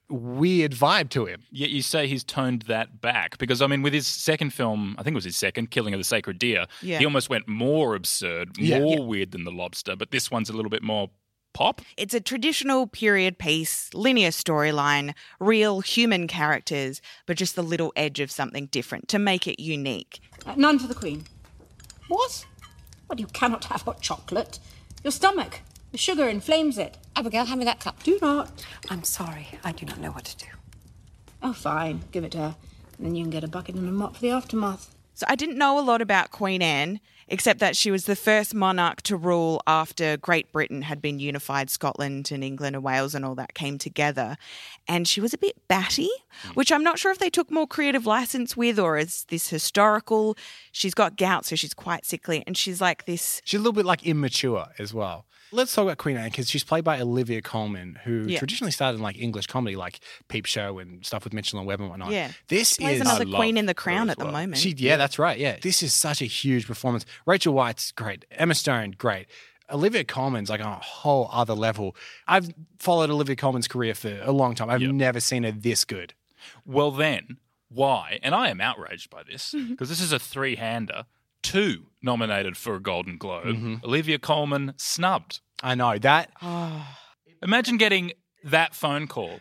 weird 0.08 0.72
vibe 0.72 1.08
to 1.10 1.26
him. 1.26 1.42
Yet 1.50 1.70
you 1.70 1.82
say 1.82 2.06
he's 2.06 2.22
toned 2.24 2.62
that 2.62 3.00
back 3.00 3.38
because 3.38 3.60
I 3.62 3.66
mean, 3.66 3.82
with 3.82 3.92
his 3.92 4.06
second 4.06 4.50
film, 4.52 4.94
I 4.98 5.02
think 5.02 5.14
it 5.14 5.16
was 5.16 5.24
his 5.24 5.36
second, 5.36 5.70
Killing 5.70 5.94
of 5.94 5.98
the 6.00 6.04
Sacred 6.04 6.38
Deer, 6.38 6.66
Yeah. 6.82 6.98
he 6.98 7.04
almost 7.04 7.28
went 7.28 7.48
more 7.48 7.94
absurd, 7.94 8.56
Yeah. 8.58 8.78
more 8.80 8.94
Yeah. 8.98 9.04
weird 9.04 9.30
than 9.32 9.44
the 9.44 9.50
Lobster. 9.52 9.96
But 9.96 10.10
this 10.12 10.30
one's 10.30 10.48
a 10.48 10.52
little 10.52 10.70
bit 10.70 10.82
more 10.82 11.10
pop. 11.54 11.80
It's 11.96 12.12
a 12.14 12.20
traditional 12.20 12.86
period 12.86 13.38
piece, 13.38 13.92
linear 13.94 14.28
storyline, 14.28 15.14
real 15.40 15.80
human 15.80 16.28
characters, 16.28 17.00
but 17.26 17.36
just 17.38 17.56
the 17.56 17.62
little 17.62 17.92
edge 17.96 18.20
of 18.20 18.30
something 18.30 18.66
different 18.66 19.08
to 19.08 19.18
make 19.18 19.46
it 19.46 19.58
unique. 19.60 20.20
Uh, 20.44 20.54
none 20.56 20.78
for 20.78 20.86
the 20.86 20.94
Queen. 20.94 21.24
What? 22.08 22.44
Well, 23.08 23.18
you 23.18 23.26
cannot 23.26 23.64
have 23.64 23.82
hot 23.82 24.00
chocolate. 24.02 24.58
Your 25.02 25.10
stomach. 25.12 25.60
The 25.92 25.98
sugar 25.98 26.28
inflames 26.28 26.78
it. 26.78 26.98
Abigail, 27.14 27.46
hand 27.46 27.58
me 27.60 27.64
that 27.64 27.80
cup. 27.80 28.02
Do 28.02 28.18
not. 28.20 28.64
I'm 28.90 29.04
sorry. 29.04 29.48
I 29.64 29.72
do 29.72 29.86
not 29.86 29.98
know 29.98 30.10
what 30.10 30.24
to 30.24 30.36
do. 30.36 30.50
Oh, 31.42 31.52
fine. 31.52 32.02
Give 32.12 32.24
it 32.24 32.32
to 32.32 32.38
her. 32.38 32.56
And 32.98 33.06
then 33.06 33.14
you 33.14 33.24
can 33.24 33.30
get 33.30 33.44
a 33.44 33.48
bucket 33.48 33.74
and 33.74 33.88
a 33.88 33.92
mop 33.92 34.16
for 34.16 34.22
the 34.22 34.30
aftermath. 34.30 34.94
So 35.14 35.24
I 35.28 35.36
didn't 35.36 35.56
know 35.56 35.78
a 35.78 35.80
lot 35.80 36.02
about 36.02 36.30
Queen 36.30 36.60
Anne, 36.60 37.00
except 37.28 37.60
that 37.60 37.76
she 37.76 37.90
was 37.90 38.04
the 38.04 38.16
first 38.16 38.54
monarch 38.54 39.02
to 39.02 39.16
rule 39.16 39.60
after 39.66 40.16
Great 40.16 40.50
Britain 40.52 40.82
had 40.82 41.02
been 41.02 41.18
unified, 41.18 41.70
Scotland 41.70 42.30
and 42.30 42.44
England 42.44 42.76
and 42.76 42.84
Wales 42.84 43.14
and 43.14 43.24
all 43.24 43.34
that 43.34 43.54
came 43.54 43.78
together. 43.78 44.36
And 44.86 45.08
she 45.08 45.20
was 45.20 45.34
a 45.34 45.38
bit 45.38 45.56
batty, 45.68 46.10
hmm. 46.42 46.50
which 46.50 46.70
I'm 46.70 46.82
not 46.84 46.98
sure 46.98 47.10
if 47.10 47.18
they 47.18 47.30
took 47.30 47.50
more 47.50 47.66
creative 47.66 48.06
license 48.06 48.56
with 48.56 48.78
or 48.78 48.96
is 48.98 49.24
this 49.28 49.48
historical. 49.48 50.36
She's 50.72 50.94
got 50.94 51.16
gout, 51.16 51.44
so 51.44 51.56
she's 51.56 51.74
quite 51.74 52.04
sickly. 52.04 52.44
And 52.46 52.56
she's 52.56 52.80
like 52.80 53.06
this 53.06 53.40
She's 53.44 53.58
a 53.58 53.62
little 53.62 53.72
bit 53.72 53.86
like 53.86 54.04
immature 54.06 54.66
as 54.78 54.94
well. 54.94 55.26
Let's 55.52 55.72
talk 55.72 55.84
about 55.84 55.98
Queen 55.98 56.16
Anne 56.16 56.28
because 56.30 56.50
she's 56.50 56.64
played 56.64 56.82
by 56.82 57.00
Olivia 57.00 57.40
Colman, 57.40 58.00
who 58.02 58.26
Yeah. 58.26 58.38
traditionally 58.38 58.72
started 58.72 58.96
in 58.96 59.02
like 59.02 59.16
English 59.16 59.46
comedy, 59.46 59.76
like 59.76 60.00
Peep 60.28 60.44
Show 60.44 60.80
and 60.80 61.06
stuff 61.06 61.22
with 61.22 61.32
Mitchell 61.32 61.60
and 61.60 61.68
Webb 61.68 61.80
and 61.80 61.88
whatnot. 61.88 62.10
Yeah. 62.10 62.32
this 62.48 62.76
plays 62.76 62.96
is 62.96 63.00
another 63.02 63.24
queen 63.24 63.56
in 63.56 63.66
the 63.66 63.74
crown 63.74 64.10
at 64.10 64.18
the 64.18 64.24
well. 64.24 64.32
moment. 64.32 64.58
She, 64.58 64.74
yeah, 64.76 64.96
that's 64.96 65.20
right. 65.20 65.38
Yeah, 65.38 65.56
this 65.62 65.84
is 65.84 65.94
such 65.94 66.20
a 66.20 66.24
huge 66.24 66.66
performance. 66.66 67.06
Rachel 67.24 67.54
Weisz's 67.54 67.92
great. 67.92 68.24
Emma 68.30 68.54
Stone, 68.54 68.92
great. 68.98 69.26
Olivia 69.70 70.04
Colman's 70.04 70.48
like 70.50 70.60
on 70.60 70.72
a 70.72 70.76
whole 70.76 71.28
other 71.32 71.54
level. 71.54 71.96
I've 72.28 72.50
followed 72.78 73.10
Olivia 73.10 73.34
Colman's 73.36 73.66
career 73.68 73.94
for 73.94 74.20
a 74.22 74.30
long 74.32 74.54
time. 74.54 74.70
I've 74.70 74.82
Yep. 74.82 74.92
never 74.92 75.20
seen 75.20 75.42
her 75.42 75.50
this 75.52 75.84
good. 75.84 76.14
Well, 76.64 76.92
then, 76.92 77.38
why? 77.68 78.20
And 78.22 78.34
I 78.34 78.48
am 78.50 78.60
outraged 78.60 79.10
by 79.10 79.22
this 79.24 79.52
Mm-hmm. 79.52 79.70
because 79.72 79.88
this 79.88 80.00
is 80.00 80.12
a 80.12 80.18
three 80.20 80.54
hander, 80.56 81.06
two 81.42 81.86
nominated 82.00 82.56
for 82.56 82.76
a 82.76 82.80
Golden 82.80 83.18
Globe. 83.18 83.46
Mm-hmm. 83.46 83.74
Olivia 83.84 84.18
Colman 84.20 84.74
snubbed. 84.76 85.40
I 85.62 85.74
know 85.74 85.98
that. 85.98 86.30
Imagine 87.42 87.76
getting 87.76 88.12
that 88.44 88.74
phone 88.74 89.06
call. 89.06 89.40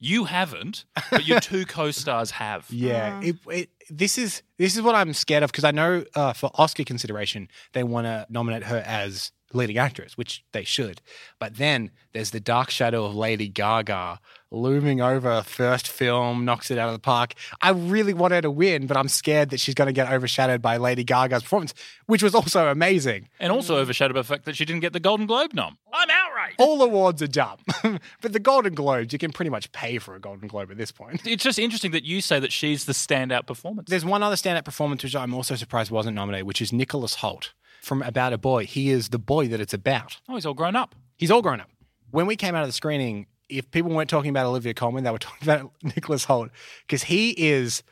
You 0.00 0.24
haven't, 0.24 0.84
but 1.10 1.26
your 1.26 1.40
two 1.40 1.66
co-stars 1.66 2.32
have. 2.32 2.66
Yeah, 2.70 3.20
it, 3.22 3.36
it, 3.50 3.70
this 3.90 4.18
is 4.18 4.42
this 4.58 4.76
is 4.76 4.82
what 4.82 4.94
I'm 4.94 5.12
scared 5.12 5.42
of 5.42 5.50
because 5.50 5.64
I 5.64 5.70
know 5.70 6.04
uh, 6.14 6.32
for 6.32 6.50
Oscar 6.54 6.84
consideration 6.84 7.48
they 7.72 7.82
want 7.82 8.06
to 8.06 8.26
nominate 8.30 8.64
her 8.64 8.82
as 8.86 9.32
leading 9.52 9.78
actress, 9.78 10.16
which 10.16 10.44
they 10.52 10.64
should. 10.64 11.00
But 11.38 11.56
then 11.56 11.90
there's 12.12 12.30
the 12.30 12.40
dark 12.40 12.70
shadow 12.70 13.04
of 13.04 13.14
Lady 13.14 13.48
Gaga 13.48 14.20
looming 14.50 15.00
over 15.00 15.42
first 15.42 15.88
film, 15.88 16.44
knocks 16.44 16.70
it 16.70 16.78
out 16.78 16.88
of 16.88 16.94
the 16.94 17.00
park. 17.00 17.34
I 17.60 17.70
really 17.70 18.14
want 18.14 18.32
her 18.32 18.40
to 18.40 18.50
win, 18.50 18.86
but 18.86 18.96
I'm 18.96 19.08
scared 19.08 19.50
that 19.50 19.60
she's 19.60 19.74
going 19.74 19.86
to 19.86 19.92
get 19.92 20.10
overshadowed 20.10 20.62
by 20.62 20.76
Lady 20.76 21.04
Gaga's 21.04 21.42
performance, 21.42 21.74
which 22.06 22.22
was 22.22 22.34
also 22.34 22.68
amazing. 22.68 23.28
And 23.40 23.52
also 23.52 23.76
overshadowed 23.76 24.14
by 24.14 24.20
the 24.20 24.28
fact 24.28 24.44
that 24.46 24.56
she 24.56 24.64
didn't 24.64 24.80
get 24.80 24.92
the 24.92 25.00
Golden 25.00 25.26
Globe 25.26 25.52
nom. 25.52 25.78
I'm 25.92 26.08
outraged. 26.48 26.60
All 26.60 26.82
awards 26.82 27.22
are 27.22 27.26
dumb, 27.26 27.58
but 28.20 28.32
the 28.32 28.40
Golden 28.40 28.74
Globes 28.74 29.12
you 29.12 29.18
can 29.18 29.32
pretty 29.32 29.50
much 29.50 29.70
pay 29.72 29.98
for 29.98 30.14
a 30.14 30.20
Golden 30.20 30.48
Globe 30.48 30.70
at 30.70 30.76
this 30.76 30.92
point. 30.92 31.26
It's 31.26 31.42
just 31.42 31.58
interesting 31.58 31.92
that 31.92 32.04
you 32.04 32.20
say 32.20 32.40
that 32.40 32.52
she's 32.52 32.84
the 32.84 32.92
standout 32.92 33.46
performance. 33.46 33.88
There's 33.88 34.04
one 34.04 34.22
other 34.22 34.36
standout 34.36 34.64
performance 34.64 35.02
which 35.02 35.16
I'm 35.16 35.34
also 35.34 35.54
surprised 35.54 35.90
wasn't 35.90 36.16
nominated, 36.16 36.46
which 36.46 36.60
is 36.62 36.72
Nicholas 36.72 37.16
Hoult 37.16 37.52
from 37.82 38.02
About 38.02 38.32
a 38.32 38.38
Boy. 38.38 38.66
He 38.66 38.90
is 38.90 39.10
the 39.10 39.18
boy 39.18 39.48
that 39.48 39.60
it's 39.60 39.74
about. 39.74 40.20
Oh, 40.28 40.34
he's 40.34 40.46
all 40.46 40.54
grown 40.54 40.76
up. 40.76 40.94
He's 41.16 41.30
all 41.30 41.42
grown 41.42 41.60
up. 41.60 41.70
When 42.10 42.26
we 42.26 42.36
came 42.36 42.54
out 42.54 42.62
of 42.62 42.68
the 42.68 42.72
screening, 42.72 43.26
if 43.48 43.70
people 43.70 43.90
weren't 43.90 44.10
talking 44.10 44.30
about 44.30 44.46
Olivia 44.46 44.74
Colman, 44.74 45.04
they 45.04 45.10
were 45.10 45.18
talking 45.18 45.48
about 45.48 45.72
Nicholas 45.82 46.26
Hoult 46.26 46.50
because 46.86 47.04
he 47.04 47.30
is 47.30 47.82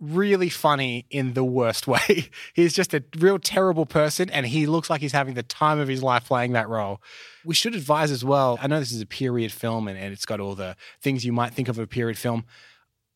really 0.00 0.48
funny 0.48 1.06
in 1.10 1.34
the 1.34 1.44
worst 1.44 1.86
way. 1.86 2.30
he's 2.54 2.72
just 2.72 2.94
a 2.94 3.02
real 3.18 3.38
terrible 3.38 3.86
person 3.86 4.30
and 4.30 4.46
he 4.46 4.66
looks 4.66 4.90
like 4.90 5.00
he's 5.00 5.12
having 5.12 5.34
the 5.34 5.42
time 5.42 5.78
of 5.78 5.88
his 5.88 6.02
life 6.02 6.26
playing 6.26 6.52
that 6.52 6.68
role. 6.68 7.00
We 7.44 7.54
should 7.54 7.74
advise 7.74 8.10
as 8.10 8.24
well. 8.24 8.58
I 8.60 8.66
know 8.66 8.78
this 8.78 8.92
is 8.92 9.00
a 9.00 9.06
period 9.06 9.52
film 9.52 9.88
and, 9.88 9.98
and 9.98 10.12
it's 10.12 10.26
got 10.26 10.40
all 10.40 10.54
the 10.54 10.76
things 11.00 11.24
you 11.24 11.32
might 11.32 11.54
think 11.54 11.68
of 11.68 11.78
a 11.78 11.86
period 11.86 12.18
film. 12.18 12.44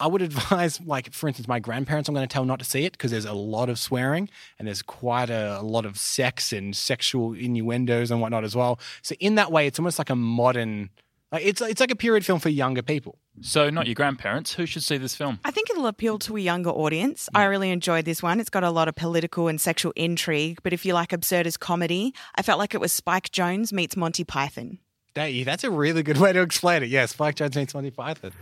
I 0.01 0.07
would 0.07 0.23
advise, 0.31 0.81
like, 0.81 1.13
for 1.13 1.29
instance, 1.29 1.47
my 1.47 1.61
grandparents, 1.61 2.09
I'm 2.09 2.15
going 2.15 2.27
to 2.27 2.33
tell 2.33 2.45
not 2.45 2.59
to 2.59 2.65
see 2.65 2.85
it 2.85 2.93
because 2.93 3.11
there's 3.11 3.27
a 3.27 3.35
lot 3.35 3.69
of 3.69 3.79
swearing 3.79 4.31
and 4.59 4.67
there's 4.67 4.83
quite 4.83 5.31
a, 5.31 5.61
a, 5.61 5.63
lot 5.63 5.85
of 5.85 5.99
sex 5.99 6.53
and 6.53 6.75
sexual 6.75 7.35
innuendos 7.35 8.11
and 8.11 8.21
whatnot 8.21 8.43
as 8.43 8.57
well. 8.57 8.81
So, 9.03 9.15
in 9.21 9.35
that 9.35 9.53
way, 9.53 9.67
it's 9.67 9.79
almost 9.79 9.99
like 9.99 10.11
a 10.11 10.17
modern, 10.17 10.89
like, 11.33 11.45
it's, 11.45 11.61
it's 11.61 11.81
like 11.81 11.91
a 11.91 11.97
period 11.97 12.25
film 12.25 12.41
for 12.41 12.49
younger 12.49 12.83
people. 12.83 13.19
So, 13.43 13.71
not 13.71 13.87
your 13.87 13.95
grandparents. 13.95 14.55
Who 14.55 14.67
should 14.67 14.83
see 14.83 14.99
this 14.99 15.15
film? 15.15 15.39
I 15.45 15.51
think 15.51 15.71
it'll 15.71 15.87
appeal 15.87 16.19
to 16.21 16.37
a 16.37 16.41
younger 16.41 16.71
audience. 16.71 17.29
I 17.35 17.45
hmm. 17.45 17.51
really 17.51 17.71
enjoyed 17.71 18.05
this 18.05 18.23
one. 18.23 18.41
It's 18.41 18.51
got 18.51 18.65
a 18.65 18.71
lot 18.71 18.89
of 18.89 18.97
political 18.97 19.49
and 19.49 19.61
sexual 19.61 19.93
intrigue, 19.97 20.59
but 20.63 20.73
if 20.73 20.85
you 20.85 20.93
like 20.93 21.11
absurdist 21.11 21.61
comedy, 21.61 22.15
I 22.35 22.43
felt 22.43 22.59
like 22.59 22.75
it 22.75 22.81
was 22.81 22.93
Spike 22.93 23.31
Jonze 23.31 23.73
meets 23.73 23.97
Monty 23.97 24.25
Python. 24.25 24.79
Hey, 25.15 25.43
that's 25.43 25.65
a 25.65 25.71
really 25.71 26.03
good 26.03 26.19
way 26.19 26.33
to 26.33 26.43
explain 26.43 26.83
it. 26.83 26.89
Yeah, 26.89 27.07
Spike 27.07 27.37
Jonze 27.37 27.57
meets 27.57 27.75
Monty 27.75 27.91
Python. 27.91 28.33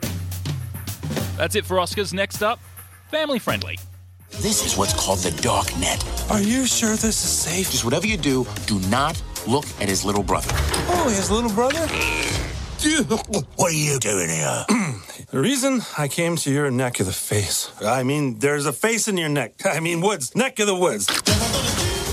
That's 1.36 1.54
it 1.54 1.64
for 1.64 1.76
Oscars. 1.76 2.12
Next 2.12 2.42
up, 2.42 2.58
family 3.10 3.38
friendly. 3.38 3.78
This 4.30 4.64
is 4.64 4.76
what's 4.76 4.92
called 4.92 5.20
the 5.20 5.30
dark 5.42 5.66
net. 5.78 6.04
Are 6.30 6.40
you 6.40 6.66
sure 6.66 6.90
this 6.90 7.04
is 7.04 7.16
safe? 7.16 7.70
Just 7.70 7.84
whatever 7.84 8.06
you 8.06 8.16
do, 8.16 8.46
do 8.66 8.78
not 8.88 9.22
look 9.46 9.64
at 9.80 9.88
his 9.88 10.04
little 10.04 10.22
brother. 10.22 10.50
Oh, 10.90 11.08
his 11.08 11.30
little 11.30 11.50
brother? 11.50 11.86
what 12.78 13.72
are 13.72 13.74
you 13.74 13.98
doing 13.98 14.28
here? 14.28 14.64
the 15.30 15.40
reason 15.40 15.82
I 15.96 16.06
came 16.06 16.36
to 16.36 16.52
your 16.52 16.70
neck 16.70 17.00
of 17.00 17.06
the 17.06 17.12
face. 17.12 17.72
I 17.82 18.04
mean, 18.04 18.38
there's 18.38 18.66
a 18.66 18.72
face 18.72 19.08
in 19.08 19.16
your 19.16 19.28
neck. 19.28 19.54
I 19.66 19.80
mean, 19.80 20.00
woods, 20.00 20.36
neck 20.36 20.60
of 20.60 20.68
the 20.68 20.76
woods. 20.76 21.08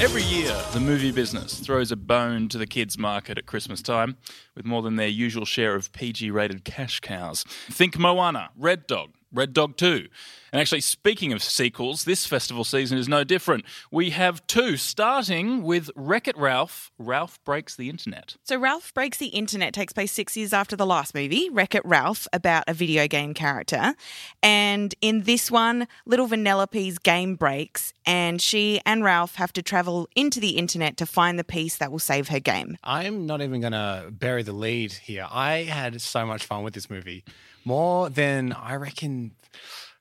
Every 0.01 0.23
year, 0.23 0.59
the 0.73 0.79
movie 0.79 1.11
business 1.11 1.59
throws 1.59 1.91
a 1.91 1.95
bone 1.95 2.49
to 2.49 2.57
the 2.57 2.65
kids' 2.65 2.97
market 2.97 3.37
at 3.37 3.45
Christmas 3.45 3.81
time 3.83 4.17
with 4.55 4.65
more 4.65 4.81
than 4.81 4.95
their 4.95 5.07
usual 5.07 5.45
share 5.45 5.75
of 5.75 5.91
PG 5.93 6.31
rated 6.31 6.65
cash 6.65 6.99
cows. 6.99 7.43
Think 7.69 7.99
Moana, 7.99 8.49
Red 8.57 8.87
Dog, 8.87 9.11
Red 9.31 9.53
Dog 9.53 9.77
2. 9.77 10.07
And 10.55 10.61
actually, 10.61 10.79
speaking 10.79 11.33
of 11.33 11.43
sequels, 11.43 12.05
this 12.05 12.25
festival 12.25 12.63
season 12.63 12.97
is 12.97 13.09
no 13.09 13.25
different. 13.25 13.65
We 13.91 14.11
have 14.11 14.47
two, 14.47 14.77
starting 14.77 15.63
with 15.63 15.91
Wreck 15.97 16.29
It 16.29 16.37
Ralph 16.37 16.93
Ralph 16.97 17.43
Breaks 17.43 17.75
the 17.75 17.89
Internet. 17.89 18.37
So, 18.45 18.57
Ralph 18.57 18.93
Breaks 18.93 19.17
the 19.17 19.25
Internet 19.25 19.73
takes 19.73 19.91
place 19.91 20.13
six 20.13 20.37
years 20.37 20.53
after 20.53 20.77
the 20.77 20.85
last 20.85 21.13
movie, 21.13 21.49
Wreck 21.49 21.75
It 21.75 21.83
Ralph, 21.83 22.25
about 22.31 22.63
a 22.69 22.73
video 22.73 23.05
game 23.05 23.33
character. 23.33 23.95
And 24.41 24.95
in 25.01 25.23
this 25.23 25.51
one, 25.51 25.89
little 26.05 26.25
Vanellope's 26.25 26.99
game 26.99 27.35
breaks, 27.35 27.91
and 28.05 28.41
she 28.41 28.79
and 28.85 29.03
Ralph 29.03 29.35
have 29.35 29.51
to 29.51 29.61
travel 29.61 30.07
into 30.15 30.39
the 30.39 30.51
internet 30.51 30.95
to 30.95 31.05
find 31.05 31.37
the 31.37 31.43
piece 31.43 31.75
that 31.79 31.91
will 31.91 31.99
save 31.99 32.29
her 32.29 32.39
game. 32.39 32.77
I'm 32.81 33.25
not 33.25 33.41
even 33.41 33.59
going 33.59 33.73
to 33.73 34.05
bury 34.09 34.43
the 34.43 34.53
lead 34.53 34.93
here. 34.93 35.27
I 35.29 35.63
had 35.63 35.99
so 35.99 36.25
much 36.25 36.45
fun 36.45 36.63
with 36.63 36.73
this 36.73 36.89
movie. 36.89 37.25
More 37.65 38.09
than 38.09 38.53
I 38.53 38.75
reckon 38.75 39.31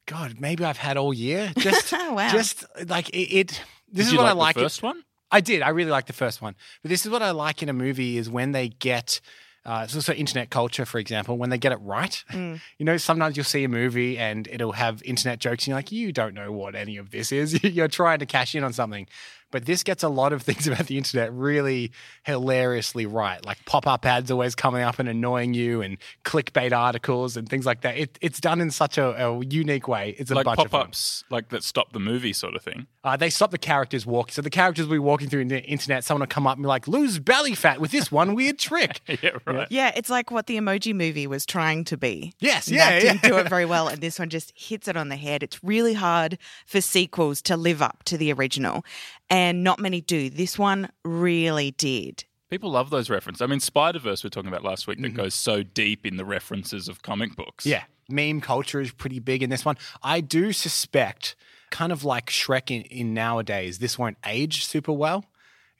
God, 0.06 0.37
maybe 0.40 0.64
I've 0.64 0.76
had 0.76 0.96
all 0.96 1.14
year. 1.14 1.52
Just, 1.58 1.92
wow. 1.92 2.28
just 2.30 2.64
like 2.88 3.08
it. 3.11 3.32
it 3.32 3.49
this 3.49 3.61
Did 3.92 4.00
is 4.06 4.12
you 4.12 4.18
what 4.18 4.25
like 4.25 4.32
I 4.32 4.37
like. 4.37 4.54
The 4.56 4.62
first 4.62 4.82
one. 4.82 5.02
I 5.30 5.40
did. 5.40 5.62
I 5.62 5.70
really 5.70 5.90
like 5.90 6.06
the 6.06 6.12
first 6.12 6.42
one. 6.42 6.54
But 6.82 6.90
this 6.90 7.04
is 7.04 7.11
what 7.11 7.23
I 7.23 7.30
like 7.32 7.62
in 7.62 7.68
a 7.68 7.73
movie 7.73 8.18
is 8.18 8.28
when 8.28 8.52
they 8.52 8.68
get. 8.68 9.20
Uh, 9.66 9.87
so, 9.87 9.99
so 10.00 10.12
internet 10.12 10.50
culture, 10.50 10.84
for 10.84 10.99
example, 10.99 11.38
when 11.38 11.49
they 11.49 11.56
get 11.56 11.73
it 11.73 11.76
right, 11.80 12.23
Mm. 12.32 12.61
you 12.76 12.84
know, 12.84 12.99
sometimes 12.99 13.34
you'll 13.34 13.44
see 13.44 13.64
a 13.64 13.68
movie 13.68 14.18
and 14.18 14.46
it'll 14.52 14.73
have 14.73 15.02
internet 15.04 15.38
jokes, 15.38 15.62
and 15.64 15.68
you're 15.68 15.78
like, 15.78 15.90
you 15.90 16.12
don't 16.12 16.34
know 16.34 16.52
what 16.52 16.75
any 16.75 16.99
of 16.99 17.11
this 17.11 17.32
is. 17.32 17.64
you're 17.64 17.88
trying 17.88 18.18
to 18.18 18.26
cash 18.26 18.54
in 18.54 18.62
on 18.62 18.75
something. 18.75 19.06
But 19.50 19.66
this 19.66 19.82
gets 19.82 20.02
a 20.02 20.08
lot 20.08 20.32
of 20.32 20.42
things 20.48 20.66
about 20.66 20.86
the 20.86 20.98
internet 20.98 21.32
really 21.32 21.92
hilariously 22.24 23.06
right. 23.06 23.44
Like 23.44 23.64
pop 23.66 23.86
up 23.86 24.04
ads 24.06 24.30
always 24.30 24.54
coming 24.54 24.82
up 24.82 24.98
and 24.98 25.08
annoying 25.08 25.54
you, 25.54 25.82
and 25.82 25.98
clickbait 26.24 26.72
articles 26.72 27.36
and 27.36 27.48
things 27.48 27.66
like 27.66 27.82
that. 27.82 27.96
It, 27.96 28.18
it's 28.20 28.40
done 28.40 28.60
in 28.60 28.70
such 28.70 28.98
a, 28.98 29.26
a 29.26 29.44
unique 29.44 29.88
way. 29.88 30.14
It's 30.18 30.30
a 30.30 30.34
like 30.34 30.44
bunch 30.44 30.56
pop 30.56 30.66
of 30.66 30.72
fun. 30.72 30.80
ups, 30.82 31.24
like 31.30 31.48
that 31.50 31.62
stop 31.64 31.92
the 31.92 32.00
movie 32.00 32.32
sort 32.32 32.54
of 32.54 32.62
thing. 32.62 32.86
Uh, 33.02 33.16
they 33.16 33.30
stop 33.30 33.50
the 33.50 33.58
characters 33.58 34.06
walking. 34.06 34.32
So 34.32 34.42
the 34.42 34.50
characters 34.50 34.86
will 34.86 34.94
be 34.94 34.98
walking 34.98 35.28
through 35.28 35.44
the 35.46 35.62
internet. 35.62 36.04
Someone 36.04 36.20
will 36.20 36.26
come 36.26 36.46
up 36.46 36.56
and 36.56 36.64
be 36.64 36.68
like, 36.68 36.88
lose 36.88 37.18
belly 37.18 37.54
fat 37.54 37.80
with 37.80 37.90
this 37.90 38.10
one 38.10 38.34
weird 38.34 38.58
trick. 38.58 39.00
yeah, 39.22 39.30
right. 39.46 39.68
Yeah, 39.70 39.92
it's 39.94 40.10
like 40.10 40.30
what 40.30 40.46
the 40.46 40.56
emoji 40.56 40.94
movie 40.94 41.26
was 41.26 41.44
trying 41.44 41.84
to 41.84 41.96
be. 41.96 42.32
Yes, 42.40 42.68
And 42.68 42.76
yeah, 42.76 42.90
that 42.90 43.00
didn't 43.00 43.22
yeah. 43.24 43.28
do 43.28 43.36
it 43.38 43.48
very 43.48 43.66
well, 43.66 43.88
and 43.88 44.00
this 44.00 44.18
one 44.18 44.30
just 44.30 44.52
hits 44.56 44.88
it 44.88 44.96
on 44.96 45.08
the 45.08 45.16
head. 45.16 45.42
It's 45.42 45.62
really 45.62 45.94
hard 45.94 46.38
for 46.66 46.80
sequels 46.80 47.42
to 47.42 47.56
live 47.56 47.82
up 47.82 48.02
to 48.04 48.16
the 48.16 48.32
original, 48.32 48.84
and 49.30 49.64
not 49.64 49.78
many 49.78 50.00
do. 50.00 50.30
This 50.30 50.58
one 50.58 50.90
really 51.04 51.72
did. 51.72 52.24
People 52.50 52.70
love 52.70 52.90
those 52.90 53.10
references. 53.10 53.42
I 53.42 53.46
mean, 53.46 53.60
Spider 53.60 53.98
Verse 53.98 54.22
we're 54.22 54.30
talking 54.30 54.48
about 54.48 54.62
last 54.64 54.86
week 54.86 54.98
Mm-hmm. 54.98 55.16
that 55.16 55.22
goes 55.22 55.34
so 55.34 55.62
deep 55.62 56.06
in 56.06 56.16
the 56.16 56.24
references 56.24 56.88
of 56.88 57.02
comic 57.02 57.34
books. 57.36 57.66
Yeah. 57.66 57.84
Meme 58.08 58.40
culture 58.40 58.80
is 58.80 58.92
pretty 58.92 59.18
big 59.18 59.42
in 59.42 59.50
this 59.50 59.64
one. 59.64 59.76
I 60.02 60.20
do 60.20 60.52
suspect, 60.52 61.36
kind 61.70 61.90
of 61.90 62.04
like 62.04 62.26
Shrek 62.26 62.70
in, 62.70 62.82
in 62.82 63.14
nowadays, 63.14 63.78
this 63.78 63.98
won't 63.98 64.18
age 64.26 64.64
super 64.66 64.92
well. 64.92 65.24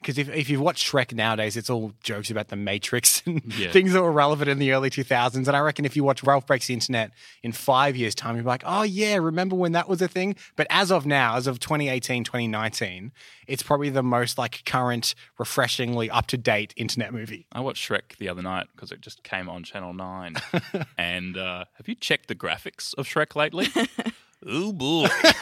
Because 0.05 0.19
if, 0.19 0.29
if 0.29 0.51
you 0.51 0.59
watch 0.59 0.87
Shrek 0.91 1.13
nowadays, 1.15 1.57
it's 1.57 1.67
all 1.67 1.91
jokes 2.03 2.29
about 2.29 2.49
the 2.49 2.55
Matrix 2.55 3.23
and 3.25 3.41
Yeah. 3.57 3.71
things 3.71 3.93
that 3.93 4.03
were 4.03 4.11
relevant 4.11 4.51
in 4.51 4.59
the 4.59 4.71
early 4.71 4.91
2000s. 4.91 5.35
And 5.35 5.49
I 5.49 5.59
reckon 5.61 5.83
if 5.83 5.95
you 5.95 6.03
watch 6.03 6.21
Ralph 6.21 6.45
Breaks 6.45 6.67
the 6.67 6.75
Internet 6.75 7.09
in 7.41 7.51
five 7.51 7.95
years' 7.95 8.13
time, 8.13 8.35
you'll 8.35 8.43
be 8.43 8.49
like, 8.49 8.61
oh, 8.67 8.83
yeah, 8.83 9.15
remember 9.15 9.55
when 9.55 9.71
that 9.71 9.89
was 9.89 10.03
a 10.03 10.07
thing? 10.07 10.35
But 10.55 10.67
as 10.69 10.91
of 10.91 11.07
now, 11.07 11.37
as 11.37 11.47
of 11.47 11.59
2018, 11.59 12.23
2019, 12.23 13.11
it's 13.47 13.63
probably 13.63 13.89
the 13.89 14.03
most 14.03 14.37
like 14.37 14.61
current, 14.65 15.15
refreshingly 15.39 16.09
up 16.11 16.27
to 16.27 16.37
date 16.37 16.73
internet 16.77 17.11
movie. 17.11 17.47
I 17.51 17.61
watched 17.61 17.89
Shrek 17.89 18.17
the 18.19 18.29
other 18.29 18.43
night 18.43 18.67
because 18.75 18.91
it 18.91 19.01
just 19.01 19.23
came 19.23 19.49
on 19.49 19.63
Channel 19.63 19.93
9. 19.93 20.35
and 20.99 21.35
uh, 21.35 21.65
have 21.77 21.87
you 21.87 21.95
checked 21.95 22.27
the 22.27 22.35
graphics 22.35 22.93
of 22.95 23.07
Shrek 23.07 23.35
lately? 23.35 23.67
oh 24.47 24.73
boy. 24.73 25.07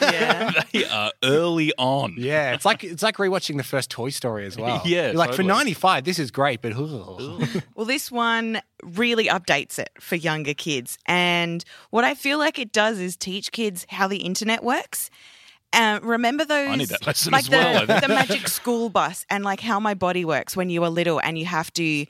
they 0.72 0.84
are 0.84 1.12
early 1.22 1.72
on. 1.78 2.14
Yeah, 2.16 2.52
it's 2.52 2.64
like 2.64 2.84
it's 2.84 3.02
like 3.02 3.16
rewatching 3.16 3.56
the 3.56 3.64
first 3.64 3.90
Toy 3.90 4.10
Story 4.10 4.46
as 4.46 4.56
well. 4.56 4.82
Yeah, 4.84 5.06
You're 5.06 5.14
like 5.14 5.34
for 5.34 5.42
ninety 5.42 5.74
five, 5.74 6.04
this 6.04 6.18
is 6.18 6.30
great, 6.30 6.60
but 6.62 6.72
ugh. 6.74 7.62
Well, 7.74 7.86
this 7.86 8.10
one 8.10 8.60
really 8.82 9.26
updates 9.26 9.78
it 9.78 9.90
for 10.00 10.16
younger 10.16 10.54
kids. 10.54 10.98
And 11.06 11.64
what 11.90 12.04
I 12.04 12.14
feel 12.14 12.38
like 12.38 12.58
it 12.58 12.72
does 12.72 12.98
is 12.98 13.16
teach 13.16 13.52
kids 13.52 13.86
how 13.88 14.08
the 14.08 14.18
internet 14.18 14.62
works. 14.62 15.10
Uh, 15.72 15.98
remember 16.02 16.44
those? 16.44 16.76
need 16.76 16.88
that 16.88 17.04
lesson 17.04 17.32
like 17.32 17.44
as 17.44 17.50
well, 17.50 17.86
The, 17.86 18.06
the 18.06 18.08
magic 18.08 18.46
school 18.46 18.90
bus 18.90 19.26
and 19.28 19.42
like 19.42 19.60
how 19.60 19.80
my 19.80 19.94
body 19.94 20.24
works 20.24 20.56
when 20.56 20.70
you 20.70 20.80
were 20.80 20.88
little 20.88 21.20
and 21.20 21.36
you 21.36 21.46
have 21.46 21.72
to 21.72 22.06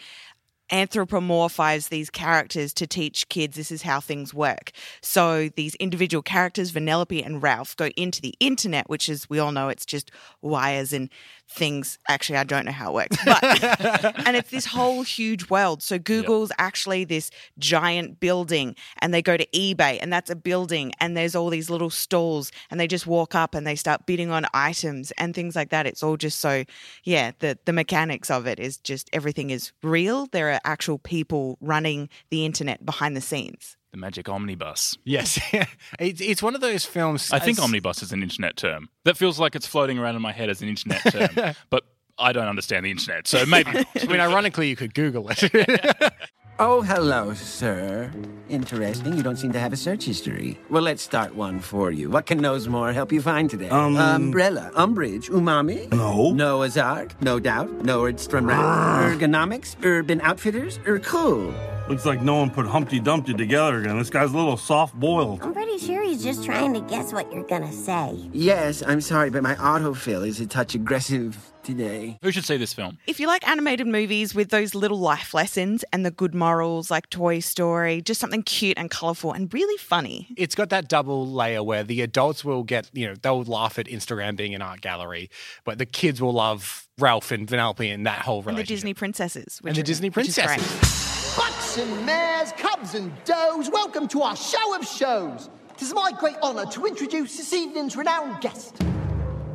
anthropomorphize 0.70 1.88
these 1.88 2.10
characters 2.10 2.72
to 2.74 2.86
teach 2.86 3.28
kids 3.28 3.56
this 3.56 3.70
is 3.70 3.82
how 3.82 4.00
things 4.00 4.32
work. 4.32 4.72
So 5.02 5.50
these 5.56 5.74
individual 5.76 6.22
characters, 6.22 6.72
Vanellope 6.72 7.24
and 7.24 7.42
Ralph, 7.42 7.76
go 7.76 7.86
into 7.96 8.20
the 8.20 8.34
internet, 8.40 8.88
which 8.88 9.08
is 9.08 9.28
we 9.28 9.38
all 9.38 9.52
know 9.52 9.68
it's 9.68 9.86
just 9.86 10.10
wires 10.40 10.92
and 10.92 11.10
things. 11.48 11.98
Actually, 12.08 12.38
I 12.38 12.44
don't 12.44 12.66
know 12.66 12.72
how 12.72 12.90
it 12.90 12.94
works, 12.94 13.16
but 13.24 13.44
and 14.26 14.36
it's 14.36 14.50
this 14.50 14.66
whole 14.66 15.02
huge 15.02 15.50
world. 15.50 15.82
So 15.82 15.98
Google's 15.98 16.52
actually 16.58 17.04
this 17.04 17.30
giant 17.58 18.20
building, 18.20 18.76
and 18.98 19.12
they 19.12 19.22
go 19.22 19.36
to 19.36 19.46
eBay, 19.46 19.98
and 20.00 20.12
that's 20.12 20.30
a 20.30 20.36
building, 20.36 20.92
and 21.00 21.16
there's 21.16 21.34
all 21.34 21.50
these 21.50 21.70
little 21.70 21.90
stalls, 21.90 22.50
and 22.70 22.80
they 22.80 22.86
just 22.86 23.06
walk 23.06 23.34
up 23.34 23.54
and 23.54 23.66
they 23.66 23.76
start 23.76 24.06
bidding 24.06 24.30
on 24.30 24.46
items 24.54 25.12
and 25.12 25.34
things 25.34 25.54
like 25.56 25.70
that. 25.70 25.86
It's 25.86 26.02
all 26.02 26.16
just 26.16 26.40
so, 26.40 26.64
yeah. 27.04 27.32
The 27.38 27.58
the 27.64 27.72
mechanics 27.72 28.30
of 28.30 28.46
it 28.46 28.58
is 28.58 28.78
just 28.78 29.08
everything 29.12 29.50
is 29.50 29.72
real. 29.82 30.26
There 30.26 30.52
are 30.52 30.60
actual 30.64 30.98
people 30.98 31.58
running 31.60 32.08
the 32.30 32.44
internet 32.44 32.84
behind 32.84 33.16
the 33.16 33.20
scenes. 33.20 33.76
The 33.94 34.00
magic 34.00 34.28
omnibus. 34.28 34.98
Yes, 35.04 35.38
it's, 36.00 36.20
it's 36.20 36.42
one 36.42 36.56
of 36.56 36.60
those 36.60 36.84
films. 36.84 37.30
I 37.30 37.38
think 37.38 37.60
omnibus 37.60 38.02
is 38.02 38.10
an 38.10 38.24
internet 38.24 38.56
term. 38.56 38.88
That 39.04 39.16
feels 39.16 39.38
like 39.38 39.54
it's 39.54 39.68
floating 39.68 40.00
around 40.00 40.16
in 40.16 40.22
my 40.22 40.32
head 40.32 40.50
as 40.50 40.60
an 40.62 40.68
internet 40.68 41.00
term, 41.12 41.54
but 41.70 41.84
I 42.18 42.32
don't 42.32 42.48
understand 42.48 42.84
the 42.84 42.90
internet, 42.90 43.28
so 43.28 43.46
maybe. 43.46 43.70
I 43.94 44.06
mean, 44.06 44.18
ironically, 44.18 44.68
you 44.68 44.74
could 44.74 44.94
Google 44.94 45.28
it. 45.30 46.12
Oh, 46.58 46.82
hello, 46.82 47.34
sir. 47.34 48.12
Interesting. 48.48 49.16
You 49.16 49.22
don't 49.22 49.36
seem 49.36 49.52
to 49.52 49.60
have 49.60 49.72
a 49.72 49.76
search 49.76 50.04
history. 50.06 50.58
Well, 50.70 50.82
let's 50.82 51.02
start 51.02 51.36
one 51.36 51.60
for 51.60 51.92
you. 51.92 52.10
What 52.10 52.26
can 52.26 52.40
Knowsmore 52.40 52.92
help 52.92 53.12
you 53.12 53.22
find 53.22 53.48
today? 53.48 53.68
Um- 53.68 53.96
Umbrella, 53.96 54.72
Umbridge, 54.74 55.30
Umami? 55.30 55.88
No. 55.92 56.32
Noah's 56.32 56.76
Ark, 56.76 57.14
no 57.22 57.38
doubt. 57.38 57.68
Nordstrom 57.84 58.48
Rack, 58.48 59.18
Ergonomics, 59.18 59.76
Urban 59.84 60.20
Outfitters, 60.20 60.80
or 60.84 60.98
Cool. 60.98 61.54
Looks 61.86 62.06
like 62.06 62.22
no 62.22 62.36
one 62.36 62.48
put 62.50 62.66
Humpty 62.66 62.98
Dumpty 62.98 63.34
together 63.34 63.80
again. 63.80 63.98
This 63.98 64.08
guy's 64.08 64.32
a 64.32 64.36
little 64.36 64.56
soft 64.56 64.94
boiled. 64.94 65.42
I'm 65.42 65.52
pretty 65.52 65.76
sure 65.76 66.02
he's 66.02 66.22
just 66.24 66.42
trying 66.42 66.72
to 66.72 66.80
guess 66.80 67.12
what 67.12 67.30
you're 67.30 67.44
gonna 67.44 67.72
say. 67.72 68.16
Yes, 68.32 68.82
I'm 68.86 69.02
sorry, 69.02 69.28
but 69.28 69.42
my 69.42 69.54
autofill 69.56 70.26
is 70.26 70.40
a 70.40 70.46
touch 70.46 70.74
aggressive 70.74 71.36
today. 71.62 72.18
Who 72.22 72.30
should 72.32 72.46
see 72.46 72.56
this 72.56 72.72
film? 72.72 72.96
If 73.06 73.20
you 73.20 73.26
like 73.26 73.46
animated 73.46 73.86
movies 73.86 74.34
with 74.34 74.48
those 74.48 74.74
little 74.74 74.98
life 74.98 75.34
lessons 75.34 75.84
and 75.92 76.06
the 76.06 76.10
good 76.10 76.34
morals 76.34 76.90
like 76.90 77.10
Toy 77.10 77.40
Story, 77.40 78.00
just 78.00 78.18
something 78.18 78.42
cute 78.42 78.78
and 78.78 78.90
colourful 78.90 79.32
and 79.32 79.52
really 79.52 79.76
funny. 79.76 80.28
it's 80.38 80.54
got 80.54 80.70
that 80.70 80.88
double 80.88 81.26
layer 81.30 81.62
where 81.62 81.84
the 81.84 82.00
adults 82.00 82.46
will 82.46 82.62
get, 82.62 82.88
you 82.94 83.06
know, 83.06 83.14
they'll 83.20 83.42
laugh 83.44 83.78
at 83.78 83.86
Instagram 83.88 84.36
being 84.36 84.54
an 84.54 84.62
art 84.62 84.80
gallery, 84.80 85.28
but 85.64 85.76
the 85.76 85.86
kids 85.86 86.18
will 86.22 86.32
love 86.32 86.88
Ralph 86.98 87.30
and 87.30 87.46
Vanellope 87.46 87.92
and 87.92 88.06
that 88.06 88.20
whole 88.20 88.42
And 88.48 88.56
the. 88.56 88.62
Disney 88.64 88.94
princesses. 88.94 89.58
Which 89.60 89.72
And 89.72 89.76
the 89.76 89.80
are- 89.80 89.84
Disney 89.84 90.08
which 90.08 90.28
is 90.28 90.34
great. 90.36 90.46
princesses. 90.48 91.03
Bucks 91.36 91.78
and 91.78 92.06
mares, 92.06 92.52
cubs 92.52 92.94
and 92.94 93.12
does, 93.24 93.68
welcome 93.68 94.06
to 94.06 94.22
our 94.22 94.36
show 94.36 94.76
of 94.76 94.86
shows. 94.86 95.50
It 95.74 95.82
is 95.82 95.92
my 95.92 96.12
great 96.12 96.36
honour 96.36 96.64
to 96.66 96.86
introduce 96.86 97.36
this 97.36 97.52
evening's 97.52 97.96
renowned 97.96 98.40
guest. 98.40 98.76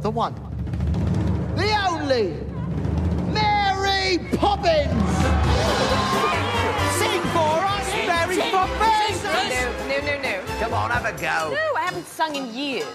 The 0.02 0.10
one, 0.10 0.36
the 1.56 1.72
only, 1.88 2.34
Mary 3.32 4.18
Poppins! 4.36 4.92
Sing 7.00 7.22
for 7.32 7.56
us, 7.64 7.88
Mary 8.06 8.38
Poppins! 8.52 9.24
No, 9.24 9.88
no, 9.88 10.06
no, 10.06 10.22
no. 10.22 10.44
Come 10.60 10.74
on, 10.74 10.92
have 10.92 11.06
a 11.06 11.14
go. 11.14 11.54
No, 11.56 11.76
I 11.78 11.86
haven't 11.86 12.08
sung 12.08 12.36
in 12.36 12.54
years. 12.54 12.86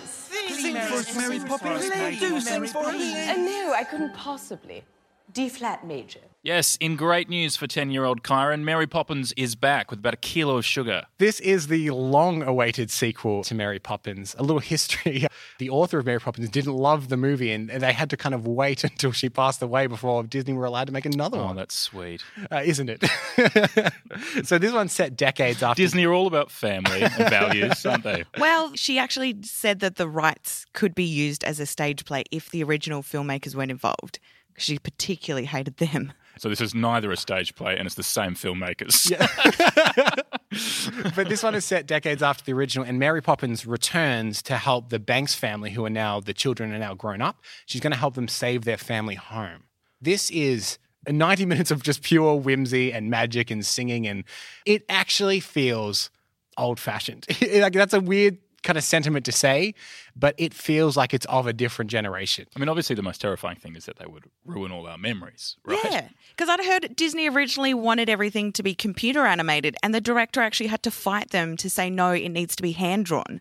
Sing 0.50 0.74
for 0.74 0.96
us, 0.96 1.16
Mary 1.16 1.38
Poppins. 1.38 1.88
Do 2.20 2.38
sing 2.38 2.66
for 2.66 2.84
us. 2.84 2.94
Uh, 2.94 3.36
no, 3.36 3.72
I 3.74 3.84
couldn't 3.84 4.12
possibly. 4.12 4.84
D 5.32 5.48
flat 5.48 5.86
major. 5.86 6.20
Yes, 6.42 6.76
in 6.78 6.96
great 6.96 7.30
news 7.30 7.56
for 7.56 7.66
10 7.66 7.90
year 7.90 8.04
old 8.04 8.22
Kyron, 8.22 8.60
Mary 8.64 8.86
Poppins 8.86 9.32
is 9.34 9.56
back 9.56 9.90
with 9.90 10.00
about 10.00 10.12
a 10.12 10.18
kilo 10.18 10.58
of 10.58 10.64
sugar. 10.66 11.06
This 11.16 11.40
is 11.40 11.68
the 11.68 11.90
long 11.90 12.42
awaited 12.42 12.90
sequel 12.90 13.42
to 13.44 13.54
Mary 13.54 13.78
Poppins. 13.78 14.36
A 14.38 14.42
little 14.42 14.58
history. 14.74 15.26
The 15.58 15.70
author 15.70 15.98
of 15.98 16.04
Mary 16.04 16.20
Poppins 16.20 16.50
didn't 16.50 16.74
love 16.74 17.08
the 17.08 17.16
movie 17.16 17.50
and 17.50 17.70
they 17.70 17.94
had 17.94 18.10
to 18.10 18.18
kind 18.18 18.34
of 18.34 18.46
wait 18.46 18.84
until 18.84 19.10
she 19.12 19.30
passed 19.30 19.62
away 19.62 19.86
before 19.86 20.22
Disney 20.24 20.52
were 20.52 20.66
allowed 20.66 20.88
to 20.88 20.92
make 20.92 21.06
another 21.06 21.38
Oh, 21.38 21.46
one. 21.46 21.56
that's 21.56 21.74
sweet. 21.74 22.22
Uh, 22.52 22.60
isn't 22.62 22.90
it? 22.90 23.02
so 24.44 24.58
this 24.58 24.72
one's 24.72 24.92
set 24.92 25.16
decades 25.16 25.62
after. 25.62 25.82
Disney 25.82 26.04
are 26.04 26.12
all 26.12 26.26
about 26.26 26.50
family 26.50 27.02
and 27.02 27.12
values, 27.30 27.84
aren't 27.86 28.04
they? 28.04 28.24
Well, 28.38 28.74
she 28.74 28.98
actually 28.98 29.36
said 29.44 29.80
that 29.80 29.96
the 29.96 30.08
rights 30.08 30.66
could 30.74 30.94
be 30.94 31.04
used 31.04 31.42
as 31.42 31.58
a 31.58 31.64
stage 31.66 32.04
play 32.04 32.24
if 32.30 32.50
the 32.50 32.62
original 32.62 33.02
filmmakers 33.02 33.54
weren't 33.54 33.70
involved. 33.70 34.18
'Cause 34.54 34.64
She 34.64 34.78
particularly 34.78 35.46
hated 35.46 35.78
them. 35.78 36.12
So 36.38 36.48
this 36.48 36.60
is 36.60 36.74
neither 36.74 37.12
a 37.12 37.16
stage 37.16 37.54
play 37.54 37.76
and 37.76 37.86
it's 37.86 37.94
the 37.94 38.02
same 38.02 38.34
filmmakers. 38.34 39.08
but 41.16 41.28
this 41.28 41.42
one 41.42 41.54
is 41.54 41.64
set 41.64 41.86
decades 41.86 42.22
after 42.22 42.44
the 42.44 42.52
original, 42.52 42.86
and 42.86 42.98
Mary 42.98 43.22
Poppins 43.22 43.66
returns 43.66 44.42
to 44.42 44.56
help 44.56 44.90
the 44.90 44.98
Banks 44.98 45.34
family, 45.34 45.70
who 45.70 45.84
are 45.84 45.90
now 45.90 46.20
the 46.20 46.34
children 46.34 46.72
are 46.72 46.78
now 46.78 46.94
grown 46.94 47.22
up. 47.22 47.42
She's 47.66 47.80
going 47.80 47.92
to 47.92 47.98
help 47.98 48.14
them 48.14 48.28
save 48.28 48.64
their 48.64 48.76
family 48.76 49.14
home. 49.14 49.64
This 50.00 50.30
is 50.30 50.78
90 51.08 51.46
minutes 51.46 51.70
of 51.70 51.82
just 51.82 52.02
pure 52.02 52.36
whimsy 52.36 52.92
and 52.92 53.10
magic 53.10 53.50
and 53.50 53.64
singing, 53.64 54.06
and 54.06 54.24
it 54.66 54.84
actually 54.88 55.40
feels 55.40 56.10
old 56.56 56.78
fashioned. 56.78 57.26
like 57.54 57.72
that's 57.72 57.94
a 57.94 58.00
weird 58.00 58.38
kind 58.64 58.76
of 58.76 58.82
sentiment 58.82 59.24
to 59.26 59.32
say, 59.32 59.74
but 60.16 60.34
it 60.38 60.52
feels 60.52 60.96
like 60.96 61.14
it's 61.14 61.26
of 61.26 61.46
a 61.46 61.52
different 61.52 61.90
generation. 61.90 62.46
I 62.56 62.58
mean, 62.58 62.68
obviously, 62.68 62.96
the 62.96 63.02
most 63.02 63.20
terrifying 63.20 63.56
thing 63.56 63.76
is 63.76 63.84
that 63.84 63.98
they 63.98 64.06
would 64.06 64.24
ruin 64.44 64.72
all 64.72 64.86
our 64.86 64.98
memories, 64.98 65.56
right? 65.64 65.78
Yeah, 65.84 66.08
because 66.30 66.48
I'd 66.48 66.64
heard 66.64 66.96
Disney 66.96 67.28
originally 67.28 67.74
wanted 67.74 68.08
everything 68.08 68.52
to 68.52 68.62
be 68.62 68.74
computer 68.74 69.24
animated, 69.24 69.76
and 69.82 69.94
the 69.94 70.00
director 70.00 70.40
actually 70.40 70.66
had 70.66 70.82
to 70.82 70.90
fight 70.90 71.30
them 71.30 71.56
to 71.58 71.70
say 71.70 71.90
no, 71.90 72.10
it 72.10 72.30
needs 72.30 72.56
to 72.56 72.62
be 72.62 72.72
hand 72.72 73.04
drawn. 73.04 73.40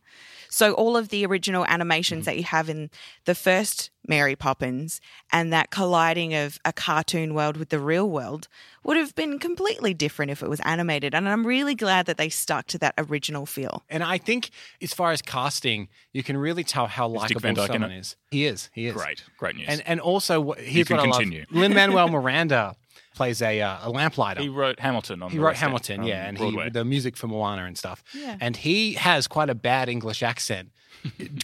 So 0.54 0.74
all 0.74 0.96
of 0.96 1.10
the 1.10 1.26
original 1.26 1.66
animations 1.66 2.22
mm-hmm. 2.22 2.26
that 2.26 2.38
you 2.38 2.44
have 2.44 2.70
in 2.70 2.92
the 3.26 3.34
first 3.34 3.90
Mary 4.08 4.36
Poppins 4.36 5.02
and 5.32 5.52
that 5.52 5.72
colliding 5.72 6.36
of 6.36 6.60
a 6.64 6.72
cartoon 6.72 7.34
world 7.34 7.58
with 7.58 7.70
the 7.70 7.80
real 7.80 8.08
world 8.08 8.48
would 8.84 8.96
have 8.96 9.16
been 9.16 9.40
completely 9.40 9.96
different 9.96 10.30
if 10.30 10.44
it 10.44 10.50
was 10.50 10.60
animated. 10.60 11.16
And 11.16 11.28
I'm 11.28 11.48
really 11.48 11.74
glad 11.74 12.06
that 12.06 12.18
they 12.18 12.30
stuck 12.30 12.68
to 12.68 12.78
that 12.78 12.94
original 13.00 13.48
feel. 13.48 13.82
And 13.90 14.04
I 14.04 14.20
think, 14.20 14.52
as 14.80 14.94
far 14.94 15.12
as 15.12 15.24
casting, 15.24 15.90
you 16.12 16.22
can 16.22 16.38
really 16.38 16.64
tell 16.64 16.86
how 16.86 17.08
Dick 17.08 17.18
likable 17.18 17.42
Van 17.42 17.56
someone 17.56 17.92
it? 17.92 17.98
is. 17.98 18.16
He 18.30 18.46
is. 18.46 18.70
He 18.74 18.86
is. 18.86 18.94
Great, 18.94 19.24
great 19.38 19.56
news. 19.56 19.66
And 19.70 19.82
and 19.88 20.00
also, 20.00 20.40
what- 20.40 20.60
here's 20.60 20.88
can 20.88 20.98
what 20.98 21.08
I 21.08 21.12
continue. 21.12 21.46
love: 21.50 21.62
Lin 21.62 21.74
Manuel 21.74 22.10
Miranda 22.10 22.76
plays 23.14 23.42
a 23.42 23.62
uh, 23.62 23.78
a 23.84 23.90
lamplighter. 23.90 24.42
he 24.42 24.50
wrote 24.50 24.80
Hamilton 24.80 25.22
on 25.22 25.30
He 25.30 25.38
the 25.38 25.44
wrote 25.44 25.52
West 25.52 25.64
End, 25.64 25.70
Hamilton, 25.70 26.00
um, 26.02 26.08
yeah, 26.08 26.28
and 26.28 26.38
Broadway. 26.38 26.64
he 26.66 26.70
the 26.70 26.86
music 26.86 27.16
for 27.18 27.28
Moana 27.28 27.66
and 27.66 27.78
stuff. 27.78 28.04
Yeah. 28.14 28.38
And 28.40 28.58
he 28.58 28.94
has 28.94 29.28
quite 29.28 29.50
a 29.50 29.56
bad 29.56 29.90
English 29.90 30.24
accent, 30.24 30.72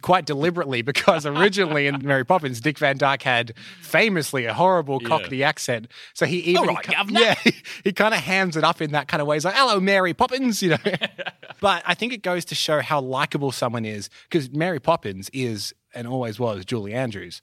quite 0.02 0.26
deliberately, 0.26 0.82
because 0.82 1.26
originally 1.26 1.88
in 1.88 2.06
Mary 2.06 2.26
Poppins, 2.26 2.60
Dick 2.62 2.78
Van 2.78 2.98
Dyke 2.98 3.24
had 3.24 3.54
famously 3.82 4.46
a 4.46 4.54
horrible 4.54 5.00
Cockney 5.00 5.44
accent. 5.44 5.88
So 6.14 6.26
he 6.26 6.40
even 6.40 6.70
All 6.70 6.76
right, 6.76 6.86
he, 6.86 7.14
yeah, 7.14 7.34
he, 7.44 7.54
he 7.84 7.94
kind 7.94 8.14
of 8.14 8.20
hams 8.20 8.58
it 8.58 8.64
up 8.64 8.82
in 8.82 8.92
that 8.92 9.08
kind 9.08 9.22
of 9.22 9.28
way. 9.28 9.36
He's 9.36 9.46
like, 9.46 9.56
"Hello, 9.56 9.80
Mary 9.80 10.14
Poppins," 10.14 10.62
you 10.62 10.70
know. 10.72 10.78
but 11.62 11.84
I 11.86 11.94
think 11.94 12.14
it 12.14 12.24
goes 12.24 12.46
to 12.46 12.56
show 12.56 12.82
how 12.82 13.02
likable 13.02 13.52
someone 13.52 13.86
is 13.86 14.10
because 14.30 14.50
Mary 14.52 14.80
Poppins 14.80 15.30
is 15.34 15.74
and 15.94 16.08
always 16.08 16.40
was 16.40 16.66
Julie 16.66 16.94
Andrews. 16.94 17.42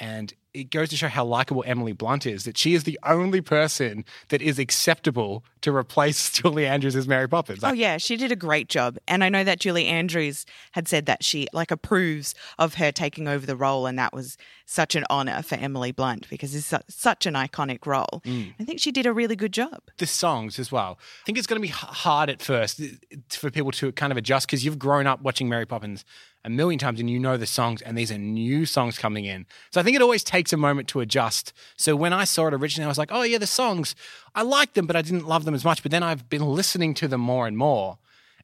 And 0.00 0.32
it 0.54 0.70
goes 0.70 0.88
to 0.88 0.96
show 0.96 1.08
how 1.08 1.24
likable 1.24 1.62
Emily 1.66 1.92
Blunt 1.92 2.26
is 2.26 2.44
that 2.44 2.56
she 2.56 2.74
is 2.74 2.84
the 2.84 2.98
only 3.04 3.40
person 3.40 4.04
that 4.28 4.42
is 4.42 4.58
acceptable 4.58 5.44
to 5.62 5.74
replace 5.74 6.30
Julie 6.32 6.66
Andrews 6.66 6.96
as 6.96 7.08
Mary 7.08 7.28
Poppins. 7.28 7.62
Oh 7.64 7.72
yeah, 7.72 7.96
she 7.98 8.16
did 8.16 8.32
a 8.32 8.36
great 8.36 8.68
job, 8.68 8.98
and 9.06 9.22
I 9.24 9.28
know 9.28 9.44
that 9.44 9.60
Julie 9.60 9.86
Andrews 9.86 10.46
had 10.72 10.88
said 10.88 11.06
that 11.06 11.24
she 11.24 11.46
like 11.52 11.70
approves 11.70 12.34
of 12.58 12.74
her 12.74 12.92
taking 12.92 13.28
over 13.28 13.46
the 13.46 13.56
role, 13.56 13.86
and 13.86 13.98
that 13.98 14.12
was 14.12 14.36
such 14.66 14.94
an 14.94 15.04
honor 15.08 15.42
for 15.42 15.54
Emily 15.54 15.92
Blunt 15.92 16.28
because 16.28 16.54
it's 16.54 16.72
such 16.94 17.24
an 17.26 17.34
iconic 17.34 17.86
role. 17.86 18.22
I 18.26 18.64
think 18.64 18.80
she 18.80 18.92
did 18.92 19.06
a 19.06 19.12
really 19.12 19.36
good 19.36 19.52
job. 19.52 19.80
the 19.96 20.06
songs 20.06 20.58
as 20.58 20.70
well. 20.70 20.98
I 21.22 21.24
think 21.24 21.38
it's 21.38 21.46
going 21.46 21.60
to 21.60 21.66
be 21.66 21.72
hard 21.72 22.28
at 22.28 22.42
first 22.42 22.80
uh, 22.80 22.84
for 23.30 23.50
people 23.50 23.70
to 23.72 23.92
kind 23.92 24.12
of 24.12 24.16
adjust 24.18 24.46
because 24.46 24.64
you've 24.64 24.78
grown 24.78 25.06
up 25.06 25.22
watching 25.22 25.48
Mary 25.48 25.64
Poppins 25.64 26.04
a 26.44 26.50
million 26.50 26.78
times 26.78 27.00
and 27.00 27.10
you 27.10 27.18
know 27.18 27.36
the 27.36 27.46
songs, 27.46 27.82
and 27.82 27.96
these 27.98 28.12
are 28.12 28.18
new 28.18 28.64
songs 28.64 28.98
coming 28.98 29.24
in. 29.24 29.44
So 29.70 29.80
I 29.80 29.84
think 29.84 29.96
it 29.96 30.02
always 30.02 30.22
takes 30.22 30.52
a 30.52 30.56
moment 30.56 30.86
to 30.88 31.00
adjust. 31.00 31.52
So 31.76 31.96
when 31.96 32.12
I 32.12 32.24
saw 32.24 32.46
it 32.46 32.54
originally, 32.54 32.84
I 32.84 32.88
was 32.88 32.98
like, 32.98 33.10
oh, 33.10 33.22
yeah, 33.22 33.38
the 33.38 33.46
songs, 33.46 33.94
I 34.34 34.42
liked 34.42 34.74
them, 34.74 34.86
but 34.86 34.96
I 34.96 35.02
didn't 35.02 35.26
love 35.26 35.44
them 35.44 35.54
as 35.54 35.64
much. 35.64 35.82
But 35.82 35.92
then 35.92 36.02
I've 36.02 36.28
been 36.28 36.44
listening 36.44 36.94
to 36.94 37.08
them 37.08 37.20
more 37.20 37.46
and 37.46 37.56
more. 37.56 37.98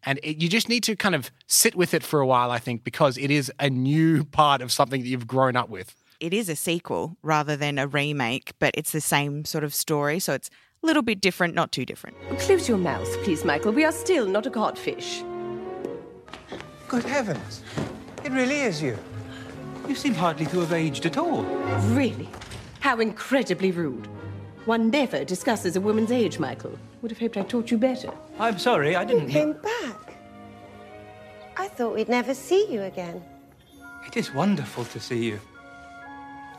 And 0.06 0.20
it, 0.22 0.42
you 0.42 0.48
just 0.48 0.68
need 0.68 0.82
to 0.84 0.96
kind 0.96 1.14
of 1.14 1.30
sit 1.46 1.74
with 1.74 1.94
it 1.94 2.02
for 2.02 2.20
a 2.20 2.26
while, 2.26 2.50
I 2.50 2.58
think, 2.58 2.84
because 2.84 3.16
it 3.16 3.30
is 3.30 3.50
a 3.58 3.70
new 3.70 4.24
part 4.40 4.60
of 4.60 4.72
something 4.72 5.00
that 5.02 5.08
you've 5.08 5.26
grown 5.26 5.56
up 5.56 5.68
with. 5.68 5.94
It 6.20 6.32
is 6.32 6.48
a 6.48 6.56
sequel 6.56 7.16
rather 7.22 7.56
than 7.56 7.78
a 7.78 7.86
remake, 7.86 8.52
but 8.58 8.72
it's 8.74 8.92
the 8.92 9.00
same 9.00 9.44
sort 9.44 9.64
of 9.64 9.74
story, 9.74 10.18
so 10.18 10.32
it's 10.32 10.48
a 10.82 10.86
little 10.86 11.02
bit 11.02 11.20
different, 11.20 11.54
not 11.54 11.72
too 11.72 11.84
different. 11.84 12.16
Close 12.38 12.68
your 12.68 12.78
mouth, 12.78 13.08
please, 13.24 13.44
Michael. 13.44 13.72
We 13.72 13.84
are 13.84 13.92
still 13.92 14.26
not 14.26 14.46
a 14.46 14.50
codfish. 14.50 15.22
Good 16.88 17.04
heavens. 17.04 17.62
It 18.22 18.32
really 18.32 18.60
is 18.60 18.80
you. 18.80 18.98
You 19.88 19.94
seem 19.94 20.14
hardly 20.14 20.46
to 20.46 20.60
have 20.60 20.72
aged 20.72 21.04
at 21.04 21.18
all. 21.18 21.42
Really? 21.92 22.28
How 22.80 23.00
incredibly 23.00 23.70
rude. 23.70 24.08
One 24.64 24.90
never 24.90 25.24
discusses 25.24 25.76
a 25.76 25.80
woman's 25.80 26.10
age, 26.10 26.38
Michael. 26.38 26.78
Would 27.02 27.10
have 27.10 27.18
hoped 27.18 27.36
I 27.36 27.42
taught 27.42 27.70
you 27.70 27.76
better. 27.78 28.10
I'm 28.38 28.58
sorry, 28.58 28.96
I 28.96 29.04
didn't. 29.04 29.28
Came 29.28 29.52
back. 29.52 30.16
I 31.56 31.68
thought 31.68 31.94
we'd 31.94 32.08
never 32.08 32.34
see 32.34 32.72
you 32.72 32.82
again. 32.82 33.22
It 34.06 34.16
is 34.16 34.32
wonderful 34.32 34.84
to 34.86 35.00
see 35.00 35.24
you. 35.24 35.40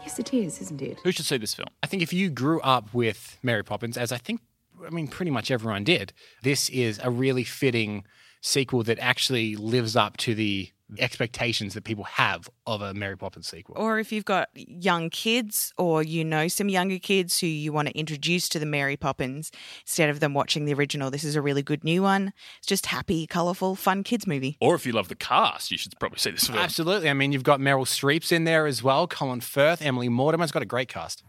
Yes, 0.01 0.19
it 0.19 0.33
is, 0.33 0.61
isn't 0.61 0.81
it? 0.81 0.99
Who 1.03 1.11
should 1.11 1.25
see 1.25 1.37
this 1.37 1.55
film? 1.55 1.69
I 1.81 1.87
think 1.87 2.03
if 2.03 2.13
you 2.13 2.29
grew 2.29 2.61
up 2.61 2.93
with 2.93 3.39
Mary 3.41 3.63
Poppins, 3.63 3.97
as 3.97 4.11
I 4.11 4.17
think, 4.17 4.41
I 4.85 4.91
mean, 4.91 5.07
pretty 5.07 5.31
much 5.31 5.49
everyone 5.49 5.83
did, 5.83 6.13
this 6.43 6.69
is 6.69 6.99
a 7.03 7.09
really 7.09 7.43
fitting 7.43 8.03
sequel 8.41 8.83
that 8.83 8.99
actually 8.99 9.55
lives 9.55 9.95
up 9.95 10.17
to 10.17 10.35
the 10.35 10.69
expectations 10.99 11.73
that 11.73 11.83
people 11.83 12.03
have 12.03 12.49
of 12.67 12.81
a 12.81 12.93
Mary 12.93 13.17
Poppins 13.17 13.47
sequel. 13.47 13.75
Or 13.77 13.99
if 13.99 14.11
you've 14.11 14.25
got 14.25 14.49
young 14.53 15.09
kids 15.09 15.73
or 15.77 16.03
you 16.03 16.23
know 16.23 16.47
some 16.47 16.69
younger 16.69 16.99
kids 16.99 17.39
who 17.39 17.47
you 17.47 17.73
want 17.73 17.87
to 17.87 17.97
introduce 17.97 18.47
to 18.49 18.59
the 18.59 18.65
Mary 18.65 18.95
Poppins 18.95 19.51
instead 19.81 20.09
of 20.09 20.19
them 20.19 20.33
watching 20.33 20.65
the 20.65 20.73
original, 20.73 21.09
this 21.09 21.23
is 21.23 21.35
a 21.35 21.41
really 21.41 21.63
good 21.63 21.83
new 21.83 22.01
one. 22.01 22.33
It's 22.59 22.67
just 22.67 22.87
happy, 22.87 23.25
colourful, 23.27 23.75
fun 23.75 24.03
kids 24.03 24.27
movie. 24.27 24.57
Or 24.61 24.75
if 24.75 24.85
you 24.85 24.91
love 24.91 25.07
the 25.07 25.15
cast, 25.15 25.71
you 25.71 25.77
should 25.77 25.97
probably 25.99 26.19
see 26.19 26.31
this 26.31 26.47
film. 26.47 26.59
Absolutely. 26.59 27.09
I 27.09 27.13
mean, 27.13 27.31
you've 27.31 27.43
got 27.43 27.59
Meryl 27.59 27.85
Streep's 27.85 28.31
in 28.31 28.43
there 28.43 28.65
as 28.65 28.83
well, 28.83 29.07
Colin 29.07 29.41
Firth, 29.41 29.81
Emily 29.81 30.09
Mortimer's 30.09 30.51
got 30.51 30.61
a 30.61 30.67
great 30.67 30.87
cast. 30.87 31.23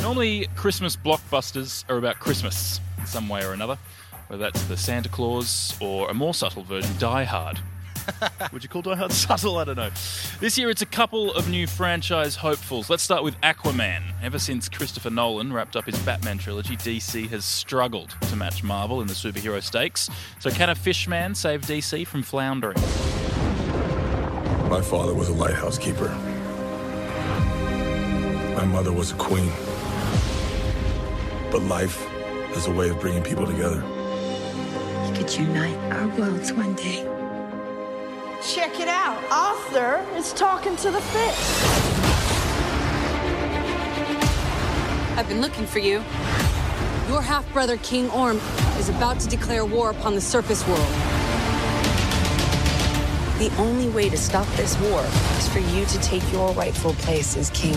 Normally, 0.00 0.48
Christmas 0.56 0.96
blockbusters 0.96 1.84
are 1.88 1.96
about 1.96 2.18
Christmas 2.18 2.80
in 2.98 3.06
some 3.06 3.28
way 3.28 3.44
or 3.44 3.52
another, 3.52 3.78
whether 4.28 4.42
that's 4.42 4.62
the 4.64 4.76
Santa 4.76 5.08
Claus 5.08 5.76
or 5.80 6.10
a 6.10 6.14
more 6.14 6.34
subtle 6.34 6.62
version, 6.64 6.90
Die 6.98 7.24
Hard. 7.24 7.60
Would 8.52 8.62
you 8.62 8.68
call 8.68 8.82
Die 8.82 8.94
Hard 8.94 9.12
subtle? 9.12 9.58
I 9.58 9.64
don't 9.64 9.76
know. 9.76 9.90
This 10.40 10.58
year, 10.58 10.70
it's 10.70 10.82
a 10.82 10.86
couple 10.86 11.32
of 11.34 11.48
new 11.48 11.66
franchise 11.66 12.36
hopefuls. 12.36 12.90
Let's 12.90 13.02
start 13.02 13.22
with 13.22 13.40
Aquaman. 13.40 14.02
Ever 14.22 14.38
since 14.38 14.68
Christopher 14.68 15.10
Nolan 15.10 15.52
wrapped 15.52 15.76
up 15.76 15.84
his 15.84 15.98
Batman 16.00 16.38
trilogy, 16.38 16.76
DC 16.76 17.28
has 17.30 17.44
struggled 17.44 18.14
to 18.28 18.36
match 18.36 18.62
Marvel 18.62 19.00
in 19.00 19.06
the 19.06 19.14
superhero 19.14 19.62
stakes. 19.62 20.08
So, 20.38 20.50
can 20.50 20.70
a 20.70 20.74
fishman 20.74 21.34
save 21.34 21.62
DC 21.62 22.06
from 22.06 22.22
floundering? 22.22 22.76
My 24.68 24.80
father 24.80 25.14
was 25.14 25.28
a 25.28 25.34
lighthouse 25.34 25.78
keeper. 25.78 26.08
My 28.56 28.64
mother 28.64 28.92
was 28.92 29.12
a 29.12 29.16
queen. 29.16 29.50
But 31.50 31.62
life 31.62 32.06
is 32.56 32.66
a 32.66 32.70
way 32.70 32.88
of 32.88 33.00
bringing 33.00 33.22
people 33.22 33.46
together. 33.46 33.82
We 35.06 35.16
could 35.16 35.34
unite 35.34 35.76
our 35.92 36.08
worlds 36.18 36.52
one 36.52 36.74
day. 36.74 37.21
Check 38.44 38.80
it 38.80 38.88
out. 38.88 39.22
Arthur 39.30 40.04
is 40.16 40.32
talking 40.32 40.74
to 40.76 40.90
the 40.90 41.00
fish. 41.00 41.82
I've 45.16 45.28
been 45.28 45.40
looking 45.40 45.64
for 45.64 45.78
you. 45.78 46.02
Your 47.08 47.22
half 47.22 47.48
brother, 47.52 47.76
King 47.76 48.10
Orm, 48.10 48.38
is 48.78 48.88
about 48.88 49.20
to 49.20 49.28
declare 49.28 49.64
war 49.64 49.90
upon 49.90 50.16
the 50.16 50.20
surface 50.20 50.66
world. 50.66 50.80
The 53.38 53.52
only 53.58 53.88
way 53.90 54.08
to 54.08 54.16
stop 54.16 54.48
this 54.56 54.76
war 54.80 55.04
is 55.38 55.48
for 55.48 55.60
you 55.60 55.84
to 55.84 55.98
take 56.00 56.22
your 56.32 56.52
rightful 56.54 56.94
place 56.94 57.36
as 57.36 57.48
king. 57.50 57.76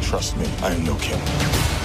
Trust 0.00 0.34
me, 0.38 0.46
I 0.62 0.72
am 0.72 0.82
no 0.82 0.94
king. 0.94 1.75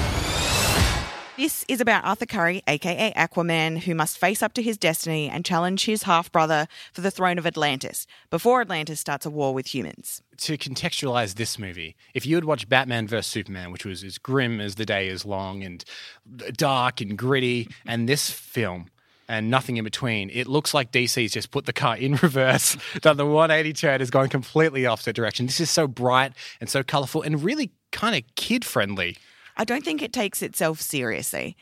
This 1.41 1.65
is 1.67 1.81
about 1.81 2.05
Arthur 2.05 2.27
Curry, 2.27 2.61
aka 2.67 3.11
Aquaman, 3.13 3.79
who 3.79 3.95
must 3.95 4.19
face 4.19 4.43
up 4.43 4.53
to 4.53 4.61
his 4.61 4.77
destiny 4.77 5.27
and 5.27 5.43
challenge 5.43 5.85
his 5.85 6.03
half 6.03 6.31
brother 6.31 6.67
for 6.93 7.01
the 7.01 7.09
throne 7.09 7.39
of 7.39 7.47
Atlantis 7.47 8.05
before 8.29 8.61
Atlantis 8.61 8.99
starts 8.99 9.25
a 9.25 9.31
war 9.31 9.51
with 9.51 9.73
humans. 9.73 10.21
To 10.37 10.55
contextualize 10.55 11.33
this 11.33 11.57
movie, 11.57 11.95
if 12.13 12.27
you 12.27 12.35
had 12.35 12.45
watched 12.45 12.69
Batman 12.69 13.07
vs. 13.07 13.25
Superman, 13.25 13.71
which 13.71 13.85
was 13.85 14.03
as 14.03 14.19
grim 14.19 14.61
as 14.61 14.75
the 14.75 14.85
day 14.85 15.07
is 15.07 15.25
long 15.25 15.63
and 15.63 15.83
dark 16.57 17.01
and 17.01 17.17
gritty, 17.17 17.67
and 17.87 18.07
this 18.07 18.29
film, 18.29 18.91
and 19.27 19.49
nothing 19.49 19.77
in 19.77 19.83
between. 19.83 20.29
It 20.29 20.45
looks 20.45 20.75
like 20.75 20.91
DC's 20.91 21.31
just 21.31 21.49
put 21.49 21.65
the 21.65 21.73
car 21.73 21.97
in 21.97 22.15
reverse, 22.21 22.77
done 22.99 23.17
the 23.17 23.25
180 23.25 23.73
turn, 23.73 23.99
has 23.99 24.11
gone 24.11 24.29
completely 24.29 24.85
off 24.85 24.99
opposite 24.99 25.15
direction. 25.15 25.47
This 25.47 25.59
is 25.59 25.71
so 25.71 25.87
bright 25.87 26.33
and 26.59 26.69
so 26.69 26.83
colorful 26.83 27.23
and 27.23 27.43
really 27.43 27.71
kind 27.91 28.15
of 28.15 28.21
kid 28.35 28.63
friendly. 28.63 29.17
I 29.57 29.63
don't 29.65 29.83
think 29.83 30.01
it 30.01 30.13
takes 30.13 30.41
itself 30.41 30.81
seriously. 30.81 31.55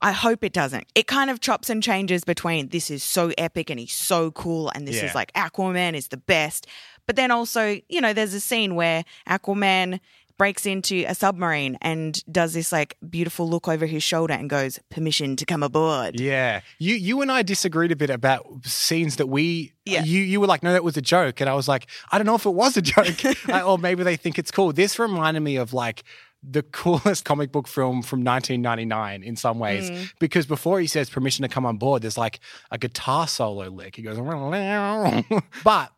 I 0.00 0.12
hope 0.12 0.44
it 0.44 0.52
doesn't. 0.52 0.86
It 0.94 1.06
kind 1.08 1.28
of 1.28 1.40
chops 1.40 1.68
and 1.68 1.82
changes 1.82 2.22
between 2.22 2.68
this 2.68 2.88
is 2.90 3.02
so 3.02 3.32
epic 3.36 3.68
and 3.68 3.80
he's 3.80 3.92
so 3.92 4.30
cool, 4.30 4.70
and 4.74 4.86
this 4.86 4.96
Yeah. 4.96 5.06
is 5.06 5.14
like 5.14 5.32
Aquaman 5.32 5.94
is 5.94 6.08
the 6.08 6.16
best. 6.16 6.66
But 7.06 7.16
then 7.16 7.30
also, 7.30 7.80
you 7.88 8.00
know, 8.00 8.12
there's 8.12 8.34
a 8.34 8.40
scene 8.40 8.74
where 8.76 9.04
Aquaman 9.26 9.98
breaks 10.36 10.66
into 10.66 11.04
a 11.08 11.16
submarine 11.16 11.76
and 11.82 12.22
does 12.30 12.52
this 12.54 12.70
like 12.70 12.96
beautiful 13.10 13.48
look 13.50 13.66
over 13.66 13.86
his 13.86 14.04
shoulder 14.04 14.34
and 14.34 14.48
goes, 14.48 14.78
permission 14.88 15.34
to 15.34 15.44
come 15.44 15.64
aboard. 15.64 16.20
Yeah, 16.20 16.60
you 16.78 16.94
you 16.94 17.20
and 17.22 17.32
I 17.32 17.42
disagreed 17.42 17.90
a 17.90 17.96
bit 17.96 18.10
about 18.10 18.46
scenes 18.64 19.16
that 19.16 19.26
we. 19.26 19.72
Yeah. 19.84 20.04
You 20.04 20.20
you 20.20 20.38
were 20.40 20.46
like, 20.46 20.62
no, 20.62 20.72
that 20.72 20.84
was 20.84 20.96
a 20.96 21.02
joke, 21.02 21.40
and 21.40 21.50
I 21.50 21.54
was 21.54 21.66
like, 21.66 21.88
I 22.12 22.18
don't 22.18 22.26
know 22.26 22.36
if 22.36 22.46
it 22.46 22.50
was 22.54 22.76
a 22.76 22.82
joke, 22.82 23.16
I- 23.48 23.62
or 23.62 23.78
maybe 23.78 24.04
they 24.04 24.14
think 24.14 24.38
it's 24.38 24.52
cool. 24.52 24.72
This 24.72 24.96
reminded 25.00 25.40
me 25.40 25.56
of 25.56 25.72
like 25.72 26.04
the 26.42 26.62
coolest 26.62 27.24
comic 27.30 27.50
book 27.52 27.66
film 27.66 28.02
from 28.02 28.22
1999 28.24 29.22
in 29.22 29.36
some 29.36 29.58
ways 29.58 29.90
Mm. 29.90 30.12
because 30.20 30.46
before 30.46 30.80
he 30.80 30.86
says 30.86 31.10
permission 31.10 31.42
to 31.42 31.48
come 31.48 31.66
on 31.66 31.76
board 31.78 32.02
there's 32.02 32.18
like 32.18 32.40
a 32.70 32.78
guitar 32.78 33.26
solo 33.26 33.68
lick 33.68 33.96
he 33.96 34.02
goes 34.02 34.18
but 35.64 35.92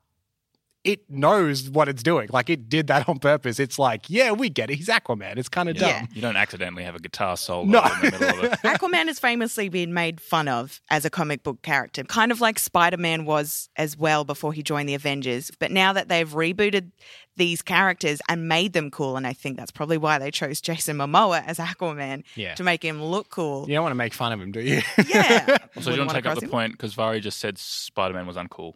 it 0.82 1.00
knows 1.10 1.68
what 1.68 1.88
it's 1.88 2.02
doing 2.02 2.26
like 2.32 2.48
it 2.48 2.68
did 2.68 2.86
that 2.86 3.06
on 3.08 3.18
purpose 3.18 3.60
it's 3.60 3.78
like 3.78 4.08
yeah 4.08 4.32
we 4.32 4.48
get 4.48 4.70
it 4.70 4.76
he's 4.76 4.88
aquaman 4.88 5.36
it's 5.36 5.48
kind 5.48 5.68
of 5.68 5.76
dumb 5.76 6.08
You 6.14 6.22
don't 6.22 6.36
accidentally 6.36 6.84
have 6.84 6.94
a 6.94 6.98
guitar 7.00 7.36
solo 7.36 7.64
No. 7.64 7.82
in 8.02 8.10
the 8.10 8.18
middle 8.18 8.44
of 8.46 8.52
it. 8.52 8.52
Aquaman 8.64 9.06
has 9.06 9.18
famously 9.18 9.68
been 9.68 9.92
made 9.92 10.20
fun 10.20 10.48
of 10.48 10.80
as 10.90 11.04
a 11.04 11.10
comic 11.10 11.42
book 11.42 11.60
character, 11.62 12.02
kind 12.04 12.32
of 12.32 12.40
like 12.40 12.58
Spider 12.58 12.96
Man 12.96 13.24
was 13.26 13.68
as 13.76 13.96
well 13.96 14.24
before 14.24 14.52
he 14.54 14.62
joined 14.62 14.88
the 14.88 14.94
Avengers. 14.94 15.50
But 15.58 15.70
now 15.70 15.92
that 15.92 16.08
they've 16.08 16.28
rebooted 16.28 16.92
these 17.36 17.60
characters 17.62 18.20
and 18.28 18.48
made 18.48 18.72
them 18.72 18.90
cool, 18.90 19.16
and 19.16 19.26
I 19.26 19.32
think 19.34 19.56
that's 19.58 19.70
probably 19.70 19.98
why 19.98 20.18
they 20.18 20.30
chose 20.30 20.60
Jason 20.60 20.96
Momoa 20.96 21.44
as 21.46 21.58
Aquaman 21.58 22.22
Yeah. 22.36 22.54
to 22.54 22.64
make 22.64 22.82
him 22.82 23.02
look 23.02 23.28
cool. 23.30 23.66
you 23.68 23.74
don't 23.74 23.82
want 23.82 23.92
to 23.92 23.96
make 23.96 24.14
fun 24.14 24.32
of 24.32 24.40
him 24.40 24.50
do 24.52 24.60
you 24.60 24.80
Yeah. 25.08 25.58
Also, 25.76 25.90
do 25.90 25.96
you 25.96 26.00
want 26.00 26.10
to 26.10 26.16
Wouldn't 26.16 26.24
take 26.24 26.26
up 26.26 26.38
the 26.38 26.46
him. 26.46 26.50
point 26.50 26.72
because 26.72 26.94
Vari 26.94 27.20
just 27.20 27.38
said 27.38 27.58
Spider 27.58 28.14
Man 28.14 28.26
was 28.26 28.36
uncool? 28.36 28.74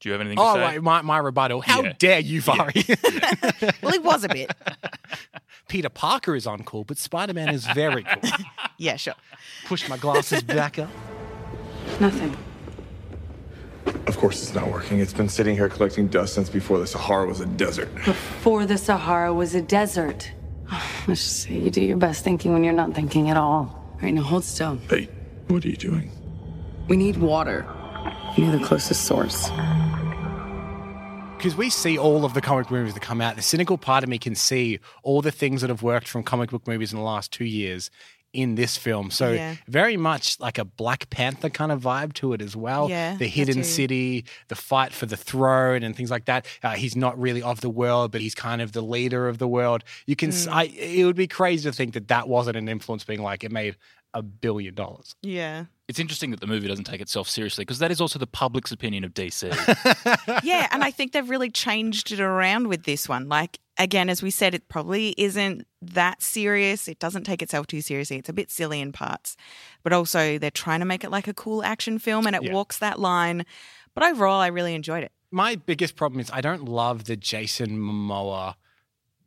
Do 0.00 0.08
you 0.08 0.12
have 0.12 0.20
anything 0.20 0.38
to 0.38 0.42
oh 0.42 0.54
say? 0.54 0.64
wait 0.66 0.82
my, 0.82 1.02
my 1.02 1.18
rebuttal 1.18 1.60
how 1.60 1.82
Yeah. 1.82 1.92
dare 1.98 2.20
you 2.20 2.40
Vari 2.40 2.72
well 3.82 3.92
he 3.92 3.98
was 3.98 4.24
a 4.24 4.28
bit 4.28 4.50
Peter 5.68 5.88
Parker 5.90 6.34
is 6.34 6.46
uncool 6.46 6.86
but 6.86 6.96
Spider-Man 6.98 7.50
is 7.50 7.66
very 7.66 8.02
cool 8.04 8.30
yeah 8.78 8.96
sure 8.96 9.14
push 9.66 9.88
my 9.88 9.96
glasses 9.98 10.42
back 10.42 10.78
up 10.78 10.88
Nothing. 12.00 12.34
Of 14.06 14.16
course, 14.16 14.42
it's 14.42 14.54
not 14.54 14.70
working. 14.70 15.00
It's 15.00 15.12
been 15.12 15.28
sitting 15.28 15.54
here 15.54 15.68
collecting 15.68 16.06
dust 16.08 16.34
since 16.34 16.48
before 16.48 16.78
the 16.78 16.86
Sahara 16.86 17.26
was 17.26 17.40
a 17.40 17.46
desert. 17.46 17.92
Before 18.04 18.64
the 18.64 18.78
Sahara 18.78 19.34
was 19.34 19.54
a 19.54 19.60
desert. 19.62 20.30
Let's 21.08 21.22
just 21.22 21.42
say 21.42 21.54
you 21.58 21.70
do 21.70 21.82
your 21.82 21.96
best 21.96 22.22
thinking 22.24 22.52
when 22.52 22.62
you're 22.64 22.72
not 22.72 22.94
thinking 22.94 23.28
at 23.28 23.36
all. 23.36 23.52
All 23.94 23.98
right, 24.02 24.14
now 24.14 24.22
hold 24.22 24.44
still. 24.44 24.76
Hey, 24.88 25.08
what 25.48 25.64
are 25.64 25.68
you 25.68 25.76
doing? 25.76 26.10
We 26.88 26.96
need 26.96 27.16
water. 27.18 27.66
Near 28.38 28.52
the 28.56 28.64
closest 28.64 29.04
source. 29.06 29.50
Because 31.40 31.56
we 31.56 31.70
see 31.70 31.96
all 31.96 32.26
of 32.26 32.34
the 32.34 32.42
comic 32.42 32.66
book 32.66 32.72
movies 32.72 32.92
that 32.92 33.00
come 33.00 33.22
out. 33.22 33.34
The 33.34 33.40
cynical 33.40 33.78
part 33.78 34.04
of 34.04 34.10
me 34.10 34.18
can 34.18 34.34
see 34.34 34.78
all 35.02 35.22
the 35.22 35.30
things 35.32 35.62
that 35.62 35.70
have 35.70 35.82
worked 35.82 36.06
from 36.06 36.22
comic 36.22 36.50
book 36.50 36.68
movies 36.68 36.92
in 36.92 36.98
the 36.98 37.04
last 37.04 37.32
two 37.32 37.46
years 37.46 37.90
in 38.34 38.56
this 38.56 38.76
film. 38.76 39.10
So 39.10 39.32
Yeah. 39.32 39.54
very 39.66 39.96
much 39.96 40.38
like 40.38 40.58
a 40.58 40.66
Black 40.66 41.08
Panther 41.08 41.48
kind 41.48 41.72
of 41.72 41.80
vibe 41.80 42.12
to 42.14 42.34
it 42.34 42.42
as 42.42 42.54
well. 42.54 42.90
Yeah, 42.90 43.16
the 43.16 43.26
hidden 43.26 43.64
city, 43.64 44.26
the 44.48 44.54
fight 44.54 44.92
for 44.92 45.06
the 45.06 45.16
throne, 45.16 45.82
and 45.82 45.96
things 45.96 46.10
like 46.10 46.26
that. 46.26 46.44
Uh, 46.62 46.72
he's 46.72 46.94
not 46.94 47.18
really 47.18 47.42
of 47.42 47.62
the 47.62 47.70
world, 47.70 48.12
but 48.12 48.20
he's 48.20 48.34
kind 48.34 48.60
of 48.60 48.72
the 48.72 48.82
leader 48.82 49.26
of 49.26 49.38
the 49.38 49.48
world. 49.48 49.82
You 50.06 50.16
can, 50.16 50.28
Mm. 50.30 50.48
I 50.52 50.64
it 50.64 51.04
would 51.06 51.16
be 51.16 51.26
crazy 51.26 51.68
to 51.68 51.72
think 51.74 51.94
that 51.94 52.08
that 52.08 52.28
wasn't 52.28 52.58
an 52.58 52.68
influence. 52.68 53.02
Being 53.02 53.22
like 53.22 53.42
it 53.44 53.50
made 53.50 53.76
a 54.14 54.22
billion 54.22 54.74
dollars. 54.74 55.14
Yeah. 55.22 55.66
It's 55.88 55.98
interesting 55.98 56.30
that 56.30 56.40
the 56.40 56.46
movie 56.46 56.68
doesn't 56.68 56.84
take 56.84 57.00
itself 57.00 57.28
seriously 57.28 57.62
because 57.62 57.80
that 57.80 57.90
is 57.90 58.00
also 58.00 58.18
the 58.18 58.26
public's 58.26 58.70
opinion 58.72 59.02
of 59.04 59.12
DC. 59.12 59.42
yeah, 60.44 60.68
and 60.70 60.84
I 60.84 60.90
think 60.90 61.12
they've 61.12 61.28
really 61.28 61.50
changed 61.50 62.12
it 62.12 62.20
around 62.20 62.68
with 62.68 62.84
this 62.84 63.08
one. 63.08 63.28
Like 63.28 63.58
again, 63.78 64.08
as 64.08 64.22
we 64.22 64.30
said, 64.30 64.54
it 64.54 64.68
probably 64.68 65.14
isn't 65.18 65.66
that 65.82 66.22
serious. 66.22 66.86
It 66.86 66.98
doesn't 67.00 67.24
take 67.24 67.42
itself 67.42 67.66
too 67.66 67.80
seriously. 67.80 68.18
It's 68.18 68.28
a 68.28 68.32
bit 68.32 68.50
silly 68.50 68.80
in 68.80 68.92
parts, 68.92 69.36
but 69.82 69.92
also 69.92 70.38
they're 70.38 70.50
trying 70.50 70.80
to 70.80 70.86
make 70.86 71.02
it 71.02 71.10
like 71.10 71.26
a 71.28 71.34
cool 71.34 71.64
action 71.64 71.98
film, 71.98 72.26
and 72.26 72.36
it 72.36 72.42
Yeah. 72.44 72.52
walks 72.52 72.78
that 72.78 73.00
line. 73.00 73.44
But 73.94 74.04
overall, 74.04 74.40
I 74.40 74.46
really 74.48 74.74
enjoyed 74.74 75.02
it. 75.02 75.10
My 75.32 75.56
biggest 75.56 75.96
problem 75.96 76.20
is 76.20 76.30
I 76.32 76.40
don't 76.40 76.64
love 76.66 77.04
the 77.04 77.16
Jason 77.16 77.78
Momoa 77.78 78.54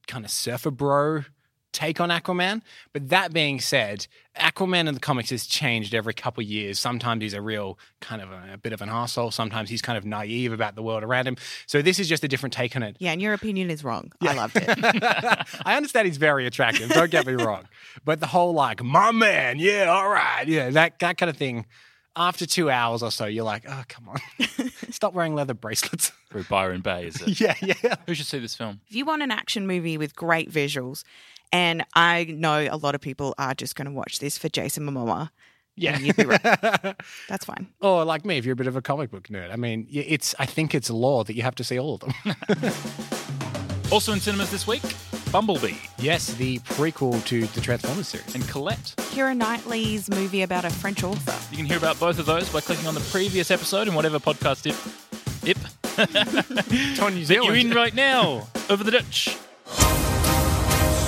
kind 0.07 0.23
of 0.25 0.31
surfer 0.31 0.71
bro 0.71 1.23
take 1.73 1.99
on 1.99 2.09
Aquaman. 2.09 2.61
But 2.93 3.09
that 3.09 3.33
being 3.33 3.59
said, 3.59 4.07
Aquaman 4.37 4.87
in 4.87 4.93
the 4.93 4.99
comics 4.99 5.29
has 5.29 5.45
changed 5.45 5.93
every 5.93 6.13
couple 6.13 6.41
of 6.41 6.47
years. 6.47 6.79
Sometimes 6.79 7.21
he's 7.21 7.33
a 7.33 7.41
real 7.41 7.77
kind 7.99 8.21
of 8.21 8.31
a, 8.31 8.53
a 8.53 8.57
bit 8.57 8.73
of 8.73 8.81
an 8.81 8.89
asshole. 8.89 9.31
Sometimes 9.31 9.69
he's 9.69 9.81
kind 9.81 9.97
of 9.97 10.05
naive 10.05 10.53
about 10.53 10.75
the 10.75 10.81
world 10.81 11.03
around 11.03 11.27
him. 11.27 11.37
So 11.67 11.81
this 11.81 11.99
is 11.99 12.07
just 12.07 12.23
a 12.23 12.27
different 12.27 12.53
take 12.53 12.75
on 12.75 12.83
it. 12.83 12.95
Yeah, 12.99 13.11
and 13.11 13.21
your 13.21 13.33
opinion 13.33 13.69
is 13.69 13.83
wrong. 13.83 14.11
I 14.21 14.33
loved 14.33 14.55
it. 14.55 14.65
I 15.65 15.75
understand 15.75 16.07
he's 16.07 16.17
very 16.17 16.47
attractive. 16.47 16.89
Don't 16.89 17.11
get 17.11 17.27
me 17.27 17.33
wrong, 17.33 17.67
but 18.05 18.19
the 18.19 18.27
whole 18.27 18.53
like 18.53 18.81
my 18.81 19.11
man, 19.11 19.59
yeah, 19.59 19.85
all 19.85 20.09
right, 20.09 20.47
yeah, 20.47 20.69
that 20.71 20.99
that 20.99 21.17
kind 21.17 21.29
of 21.29 21.37
thing. 21.37 21.65
After 22.15 22.45
two 22.45 22.69
hours 22.69 23.01
or 23.01 23.09
so, 23.09 23.25
you're 23.25 23.43
like, 23.43 23.63
oh 23.67 23.83
come 23.87 24.07
on, 24.07 24.17
stop 24.91 25.15
wearing 25.15 25.33
leather 25.33 25.55
bracelets. 25.55 26.11
Through 26.29 26.43
Byron 26.43 26.81
Bay, 26.81 27.07
is 27.07 27.19
it? 27.19 27.39
yeah, 27.41 27.55
yeah. 27.59 27.95
Who 28.05 28.13
should 28.13 28.27
see 28.27 28.37
this 28.37 28.53
film? 28.53 28.81
If 28.87 28.95
you 28.95 29.03
want 29.03 29.23
an 29.23 29.31
action 29.31 29.65
movie 29.65 29.97
with 29.97 30.15
great 30.15 30.51
visuals, 30.51 31.03
and 31.53 31.85
I 31.95 32.25
know 32.25 32.67
a 32.69 32.75
lot 32.75 32.95
of 32.95 33.01
people 33.01 33.33
are 33.37 33.53
just 33.53 33.75
going 33.77 33.85
to 33.85 33.91
watch 33.93 34.19
this 34.19 34.37
for 34.37 34.49
Jason 34.49 34.83
Momoa. 34.85 35.29
Yeah. 35.75 35.97
you'd 35.97 36.15
be 36.17 36.25
right. 36.25 36.41
That's 37.29 37.45
fine. 37.45 37.67
Or 37.81 38.03
like 38.05 38.25
me, 38.25 38.37
if 38.37 38.45
you're 38.45 38.53
a 38.53 38.55
bit 38.57 38.67
of 38.67 38.75
a 38.75 38.81
comic 38.81 39.09
book 39.09 39.29
nerd. 39.29 39.51
I 39.51 39.55
mean, 39.55 39.87
it's. 39.89 40.35
I 40.37 40.45
think 40.45 40.75
it's 40.75 40.89
law 40.89 41.23
that 41.23 41.35
you 41.35 41.41
have 41.43 41.55
to 41.55 41.63
see 41.63 41.79
all 41.79 41.95
of 41.95 42.01
them. 42.01 42.71
Also 43.91 44.11
in 44.11 44.19
cinemas 44.19 44.49
this 44.49 44.65
week, 44.65 44.81
Bumblebee 45.31 45.75
yes, 45.99 46.33
the 46.33 46.57
prequel 46.59 47.23
to 47.25 47.45
the 47.45 47.61
Transformers 47.61 48.07
series. 48.07 48.33
and 48.33 48.47
Colette. 48.47 48.95
Keira 48.97 49.37
Knightley's 49.37 50.09
movie 50.09 50.41
about 50.41 50.65
a 50.65 50.71
French 50.71 51.03
author. 51.03 51.35
You 51.51 51.57
can 51.57 51.67
hear 51.67 51.77
about 51.77 51.99
both 51.99 52.17
of 52.17 52.25
those 52.25 52.49
by 52.51 52.61
clicking 52.61 52.87
on 52.87 52.95
the 52.95 53.07
previous 53.11 53.51
episode 53.51 53.87
in 53.87 53.93
whatever 53.93 54.17
podcast 54.17 54.65
ip, 54.65 54.75
ip 55.47 55.57
It's 56.71 56.99
on 56.99 57.13
New 57.13 57.23
that 57.25 57.43
you're 57.43 57.55
in 57.55 57.69
right 57.69 57.93
now 57.93 58.47
over 58.67 58.83
the 58.83 58.89
Dutch. 58.89 59.37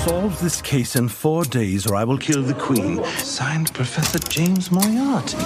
Solve 0.06 0.38
this 0.38 0.62
case 0.62 0.94
in 0.94 1.08
four 1.08 1.42
days, 1.42 1.84
or 1.84 1.96
I 1.96 2.04
will 2.04 2.16
kill 2.16 2.40
the 2.40 2.54
Queen. 2.54 3.02
Signed, 3.16 3.74
Professor 3.74 4.20
James 4.20 4.70
Moriarty. 4.70 5.36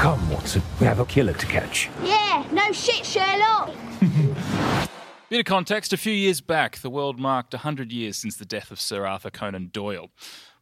Come, 0.00 0.28
Watson. 0.28 0.62
We 0.80 0.86
have 0.86 0.98
a 0.98 1.04
killer 1.04 1.32
to 1.32 1.46
catch. 1.46 1.88
Yeah, 2.02 2.44
no 2.50 2.72
shit, 2.72 3.06
Sherlock. 3.06 3.70
Bit 5.28 5.38
of 5.38 5.44
context 5.44 5.92
a 5.92 5.96
few 5.96 6.12
years 6.12 6.40
back, 6.40 6.78
the 6.78 6.90
world 6.90 7.20
marked 7.20 7.54
100 7.54 7.92
years 7.92 8.16
since 8.16 8.36
the 8.36 8.44
death 8.44 8.72
of 8.72 8.80
Sir 8.80 9.06
Arthur 9.06 9.30
Conan 9.30 9.70
Doyle, 9.72 10.10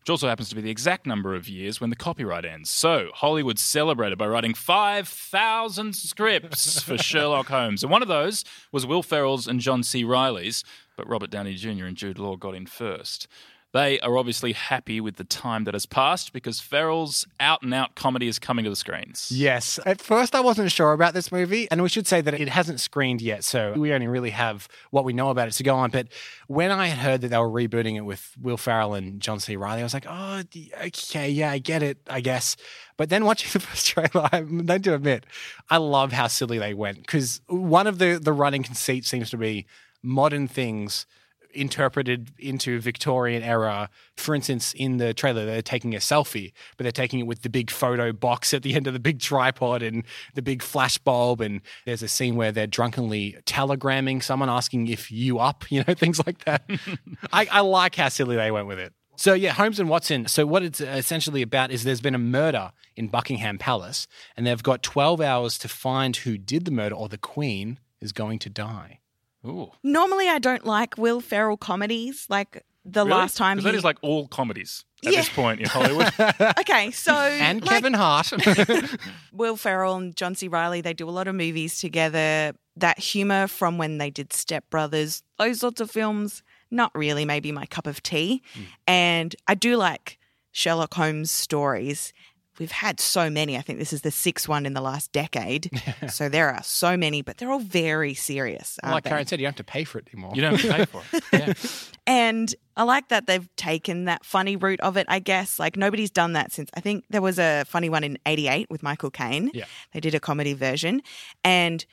which 0.00 0.11
also 0.11 0.28
happens 0.28 0.50
to 0.50 0.54
be 0.54 0.61
the 0.61 0.70
exact 0.70 1.06
number 1.06 1.35
of 1.35 1.48
years 1.48 1.80
when 1.80 1.88
the 1.88 1.96
copyright 1.96 2.44
ends. 2.44 2.68
So, 2.68 3.09
Hollywood 3.14 3.59
celebrated 3.59 4.18
by 4.18 4.26
writing 4.26 4.52
5,000 4.52 5.96
scripts 5.96 6.83
for 6.83 6.98
Sherlock 7.02 7.46
Holmes. 7.46 7.83
And 7.83 7.90
one 7.90 8.02
of 8.02 8.09
those 8.09 8.44
was 8.72 8.85
Will 8.85 9.02
Ferrell's 9.02 9.48
and 9.48 9.59
John 9.59 9.83
C. 9.83 10.04
Reilly's, 10.04 10.64
but 11.00 11.08
Robert 11.08 11.30
Downey 11.30 11.54
Jr. 11.54 11.86
and 11.86 11.96
Jude 11.96 12.18
Law 12.18 12.36
got 12.36 12.54
in 12.54 12.66
first. 12.66 13.26
They 13.72 13.98
are 14.00 14.18
obviously 14.18 14.52
happy 14.52 15.00
with 15.00 15.16
the 15.16 15.24
time 15.24 15.64
that 15.64 15.72
has 15.72 15.86
passed 15.86 16.34
because 16.34 16.60
Ferrell's 16.60 17.26
out 17.38 17.62
and 17.62 17.72
out 17.72 17.94
comedy 17.94 18.28
is 18.28 18.38
coming 18.38 18.64
to 18.64 18.70
the 18.70 18.76
screens. 18.76 19.32
Yes. 19.32 19.80
At 19.86 20.02
first, 20.02 20.34
I 20.34 20.40
wasn't 20.40 20.70
sure 20.72 20.92
about 20.92 21.14
this 21.14 21.32
movie, 21.32 21.70
and 21.70 21.82
we 21.82 21.88
should 21.88 22.06
say 22.06 22.20
that 22.20 22.34
it 22.34 22.48
hasn't 22.48 22.80
screened 22.80 23.22
yet, 23.22 23.44
so 23.44 23.72
we 23.72 23.94
only 23.94 24.08
really 24.08 24.28
have 24.30 24.68
what 24.90 25.06
we 25.06 25.14
know 25.14 25.30
about 25.30 25.48
it 25.48 25.52
to 25.52 25.62
go 25.62 25.74
on. 25.74 25.90
But 25.90 26.08
when 26.48 26.70
I 26.70 26.90
heard 26.90 27.22
that 27.22 27.28
they 27.28 27.38
were 27.38 27.48
rebooting 27.48 27.96
it 27.96 28.02
with 28.02 28.34
Will 28.38 28.58
Ferrell 28.58 28.92
and 28.92 29.22
John 29.22 29.40
C. 29.40 29.56
Reilly, 29.56 29.80
I 29.80 29.84
was 29.84 29.94
like, 29.94 30.06
oh, 30.06 30.42
okay, 30.84 31.30
yeah, 31.30 31.50
I 31.50 31.58
get 31.58 31.82
it, 31.82 31.96
I 32.10 32.20
guess. 32.20 32.56
But 32.98 33.08
then 33.08 33.24
watching 33.24 33.50
the 33.54 33.60
first 33.60 33.86
trailer, 33.86 34.28
I 34.30 34.44
need 34.46 34.84
to 34.84 34.94
admit, 34.94 35.24
I 35.70 35.78
love 35.78 36.12
how 36.12 36.26
silly 36.26 36.58
they 36.58 36.74
went 36.74 36.98
because 36.98 37.40
one 37.46 37.86
of 37.86 37.96
the 37.96 38.20
the 38.22 38.34
running 38.34 38.64
conceits 38.64 39.08
seems 39.08 39.30
to 39.30 39.38
be 39.38 39.66
modern 40.02 40.48
things 40.48 41.06
interpreted 41.54 42.30
into 42.38 42.80
Victorian 42.80 43.42
era. 43.42 43.90
For 44.16 44.34
instance, 44.34 44.72
in 44.74 44.98
the 44.98 45.14
trailer, 45.14 45.44
they're 45.44 45.62
taking 45.62 45.94
a 45.94 45.98
selfie, 45.98 46.52
but 46.76 46.84
they're 46.84 46.92
taking 46.92 47.20
it 47.20 47.26
with 47.26 47.42
the 47.42 47.50
big 47.50 47.70
photo 47.70 48.12
box 48.12 48.54
at 48.54 48.62
the 48.62 48.74
end 48.74 48.86
of 48.86 48.92
the 48.92 49.00
big 49.00 49.20
tripod 49.20 49.82
and 49.82 50.04
the 50.34 50.42
big 50.42 50.62
flash 50.62 50.98
bulb. 50.98 51.40
And 51.40 51.60
there's 51.86 52.02
a 52.02 52.08
scene 52.08 52.36
where 52.36 52.52
they're 52.52 52.66
drunkenly 52.66 53.36
telegramming 53.46 54.22
someone 54.22 54.48
asking 54.48 54.88
if 54.88 55.10
you 55.10 55.38
up, 55.38 55.64
you 55.70 55.84
know, 55.86 55.94
things 55.94 56.24
like 56.24 56.44
that. 56.44 56.62
I, 57.32 57.48
I 57.50 57.60
like 57.60 57.96
how 57.96 58.08
silly 58.08 58.36
they 58.36 58.50
went 58.50 58.66
with 58.66 58.78
it. 58.78 58.92
So 59.16 59.34
yeah, 59.34 59.52
Holmes 59.52 59.78
and 59.78 59.90
Watson. 59.90 60.28
So 60.28 60.46
what 60.46 60.62
it's 60.62 60.80
essentially 60.80 61.42
about 61.42 61.70
is 61.70 61.84
there's 61.84 62.00
been 62.00 62.14
a 62.14 62.18
murder 62.18 62.72
in 62.96 63.08
Buckingham 63.08 63.58
Palace, 63.58 64.06
and 64.34 64.46
they've 64.46 64.62
got 64.62 64.82
12 64.82 65.20
hours 65.20 65.58
to 65.58 65.68
find 65.68 66.16
who 66.16 66.38
did 66.38 66.64
the 66.64 66.70
murder, 66.70 66.94
or 66.94 67.06
the 67.10 67.18
Queen 67.18 67.78
is 68.00 68.12
going 68.12 68.38
to 68.38 68.48
die. 68.48 68.99
Ooh. 69.46 69.70
Normally, 69.83 70.29
I 70.29 70.38
don't 70.38 70.64
like 70.66 70.96
Will 70.98 71.20
Ferrell 71.20 71.57
comedies. 71.57 72.26
Like 72.29 72.62
the 72.85 73.05
Really? 73.05 73.11
last 73.18 73.37
time, 73.37 73.59
he. 73.59 73.64
that 73.64 73.74
is 73.74 73.85
like 73.85 73.98
all 74.03 74.26
comedies 74.29 74.85
at 75.05 75.12
Yeah. 75.12 75.20
this 75.20 75.29
point 75.31 75.61
in 75.61 75.66
Hollywood. 75.66 76.12
okay, 76.61 76.90
so 76.90 77.12
And 77.14 77.61
like, 77.62 77.70
Kevin 77.70 77.94
Hart. 77.94 78.33
Will 79.33 79.57
Ferrell 79.57 79.96
and 79.96 80.16
John 80.16 80.35
C. 80.35 80.48
Reilly, 80.48 80.81
they 80.81 80.94
do 80.94 81.09
a 81.09 81.11
lot 81.11 81.29
of 81.29 81.35
movies 81.35 81.79
together. 81.81 82.53
That 82.76 82.98
humor 82.98 83.46
from 83.46 83.79
when 83.79 83.98
they 83.98 84.11
did 84.11 84.33
Step 84.33 84.68
Brothers, 84.70 85.22
those 85.38 85.61
sorts 85.61 85.81
of 85.81 85.90
films, 85.90 86.42
not 86.70 86.90
really 86.94 87.24
maybe 87.24 87.53
my 87.53 87.66
cup 87.66 87.87
of 87.87 88.03
tea. 88.03 88.42
Hmm. 88.55 88.61
And 88.87 89.37
I 89.46 89.55
do 89.55 89.76
like 89.76 90.18
Sherlock 90.53 90.94
Holmes 90.94 91.31
stories. 91.31 92.12
We've 92.61 92.70
had 92.70 93.01
so 93.01 93.31
many. 93.31 93.57
I 93.57 93.62
think 93.62 93.79
this 93.79 93.92
is 93.92 94.03
the 94.03 94.11
sixth 94.11 94.46
one 94.46 94.66
in 94.66 94.75
the 94.75 94.83
last 94.83 95.12
decade. 95.12 95.70
so 96.11 96.29
there 96.29 96.51
are 96.51 96.62
so 96.62 96.94
many, 96.94 97.23
but 97.23 97.38
they're 97.38 97.51
all 97.51 97.59
very 97.59 98.12
serious. 98.12 98.79
aren't 98.83 98.96
like 98.96 99.05
they? 99.05 99.11
Karen 99.11 99.27
said, 99.27 99.40
you 99.40 99.46
don't 99.46 99.53
have 99.53 99.66
to 99.66 99.73
pay 99.73 99.83
for 99.85 99.99
it 99.99 100.09
anymore. 100.12 100.33
You 100.35 100.42
don't 100.42 100.61
have 100.61 100.70
to 100.70 100.77
pay 100.77 100.85
for 100.85 101.03
it. 101.12 101.25
Yeah. 101.33 101.55
And 102.07 102.53
I 102.77 102.83
like 102.83 103.09
that 103.09 103.27
they've 103.27 103.49
taken 103.57 104.07
that 104.07 104.25
funny 104.25 104.57
route 104.57 104.81
of 104.81 104.96
it, 104.96 105.07
I 105.09 105.20
guess. 105.20 105.61
Like 105.61 105.77
nobody's 105.77 106.11
done 106.11 106.33
that 106.33 106.51
since 106.51 106.68
I 106.75 106.81
think 106.81 107.05
there 107.09 107.23
was 107.23 107.38
a 107.38 107.64
funny 107.66 107.88
one 107.88 108.03
in 108.03 108.18
88 108.27 108.68
with 108.68 108.83
Michael 108.83 109.11
Caine. 109.11 109.51
Yeah. 109.55 109.66
They 109.92 110.01
did 110.01 110.14
a 110.14 110.20
comedy 110.20 110.55
version. 110.55 111.03
And 111.44 111.85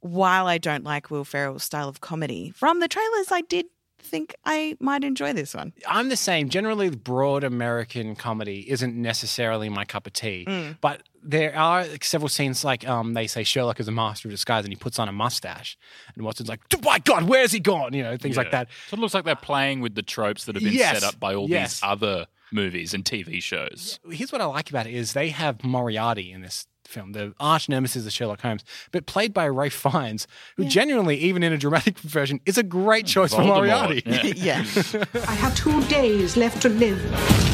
while 0.00 0.46
I 0.46 0.58
don't 0.58 0.84
like 0.84 1.10
Will 1.10 1.24
Ferrell's 1.24 1.64
style 1.64 1.88
of 1.88 2.00
comedy, 2.00 2.50
from 2.54 2.78
the 2.78 2.86
trailers, 2.86 3.32
I 3.32 3.40
did 3.40 3.66
think 4.00 4.34
I 4.44 4.76
might 4.80 5.04
enjoy 5.04 5.32
this 5.32 5.54
one. 5.54 5.72
I'm 5.86 6.08
the 6.08 6.16
same. 6.16 6.48
Generally, 6.48 6.90
broad 6.90 7.44
American 7.44 8.14
comedy 8.16 8.68
isn't 8.70 8.94
necessarily 8.96 9.68
my 9.68 9.84
cup 9.84 10.06
of 10.06 10.12
tea, 10.12 10.44
Mm. 10.48 10.76
but 10.80 11.02
there 11.22 11.54
are 11.56 11.84
several 12.00 12.28
scenes 12.28 12.64
like 12.64 12.86
um, 12.88 13.14
they 13.14 13.26
say 13.26 13.42
Sherlock 13.44 13.80
is 13.80 13.88
a 13.88 13.92
master 13.92 14.28
of 14.28 14.32
disguise 14.32 14.64
and 14.64 14.72
he 14.72 14.76
puts 14.76 14.98
on 14.98 15.08
a 15.08 15.12
mustache, 15.12 15.76
and 16.14 16.24
Watson's 16.24 16.48
like, 16.48 16.60
"My 16.82 16.98
God, 17.00 17.24
where's 17.24 17.52
he 17.52 17.60
gone?" 17.60 17.92
You 17.92 18.02
know, 18.02 18.16
things 18.16 18.36
like 18.36 18.50
that. 18.52 18.68
So 18.88 18.96
it 18.96 19.00
looks 19.00 19.14
like 19.14 19.24
they're 19.24 19.34
playing 19.36 19.80
with 19.80 19.94
the 19.94 20.02
tropes 20.02 20.44
that 20.44 20.54
have 20.54 20.62
been 20.64 20.72
Yes. 20.72 21.00
set 21.00 21.02
up 21.02 21.18
by 21.20 21.34
all 21.34 21.48
Yes. 21.50 21.74
these 21.80 21.80
other 21.82 22.26
movies 22.50 22.94
and 22.94 23.04
TV 23.04 23.40
shows. 23.42 24.00
Here's 24.10 24.32
what 24.32 24.40
I 24.40 24.46
like 24.46 24.70
about 24.70 24.86
it 24.86 24.94
is 24.94 25.12
they 25.12 25.28
have 25.30 25.62
Moriarty 25.64 26.32
in 26.32 26.40
this 26.40 26.66
film, 26.88 27.12
the 27.12 27.34
arch 27.38 27.68
nemesis 27.68 28.06
of 28.06 28.12
Sherlock 28.12 28.40
Holmes, 28.40 28.64
but 28.92 29.06
played 29.06 29.32
by 29.34 29.46
Ralph 29.48 29.72
Fiennes, 29.72 30.26
who 30.56 30.64
genuinely, 30.64 31.16
even 31.16 31.42
in 31.42 31.52
a 31.52 31.58
dramatic 31.58 31.98
version, 32.00 32.40
is 32.46 32.58
a 32.58 32.62
great 32.62 33.06
choice 33.06 33.32
for 33.32 33.42
Voldemort, 33.42 34.04
Moriarty. 34.06 34.34
yeah. 34.36 34.58
I 35.28 35.34
have 35.34 35.54
two 35.56 35.82
days 35.84 36.36
left 36.36 36.62
to 36.62 36.68
live. 36.68 36.98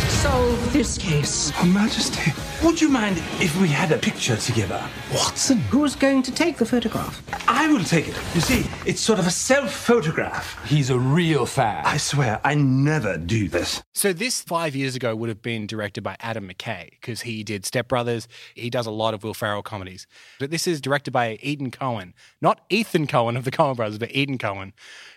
Solve 0.09 0.73
this 0.73 0.97
case. 0.97 1.51
Her 1.51 1.67
Majesty, 1.67 2.33
would 2.65 2.81
you 2.81 2.89
mind 2.89 3.19
if 3.41 3.61
we 3.61 3.69
had 3.69 3.93
a 3.93 3.99
picture 3.99 4.37
together? 4.37 4.83
Watson? 5.13 5.59
Who's 5.71 5.95
going 5.97 6.23
to 6.23 6.33
take 6.33 6.57
the 6.57 6.65
photograph? 6.65 7.23
I 7.47 7.69
will 7.71 7.85
take 7.85 8.09
it. 8.09 8.15
You 8.35 8.41
see, 8.41 8.65
it's 8.87 9.01
sort 9.01 9.19
of 9.19 9.27
a 9.27 9.31
self 9.31 9.71
photograph. 9.71 10.65
He's 10.67 10.89
a 10.89 10.99
real 10.99 11.45
fan. 11.45 11.83
I 11.85 11.99
swear, 11.99 12.41
I 12.43 12.55
never 12.55 13.19
do 13.19 13.49
this. 13.49 13.83
So 13.93 14.13
this 14.15 14.41
five 14.41 14.75
years 14.75 14.97
ago 14.97 15.15
would 15.15 15.29
have 15.29 15.43
been 15.43 15.67
directed 15.67 16.03
by 16.03 16.17
Adam 16.21 16.49
McKay 16.49 16.91
because 16.91 17.23
he 17.23 17.45
did 17.45 17.67
Step 17.67 17.89
Brothers. 17.89 18.27
He 18.55 18.71
does 18.71 18.87
a 18.87 18.91
lot 18.91 19.13
of 19.13 19.24
Will 19.25 19.35
Ferrell 19.35 19.63
comedies. 19.63 20.07
But 20.39 20.51
this 20.51 20.67
is 20.67 20.81
directed 20.81 21.11
by 21.11 21.39
Ethan 21.43 21.71
Cohen, 21.71 22.15
not 22.41 22.61
Ethan 22.71 23.07
Coen 23.07 23.37
of 23.37 23.45
the 23.45 23.51
Coen 23.51 23.77
Brothers, 23.77 23.99
but 23.99 24.13
Ethan 24.13 24.39
Cohen, 24.39 24.73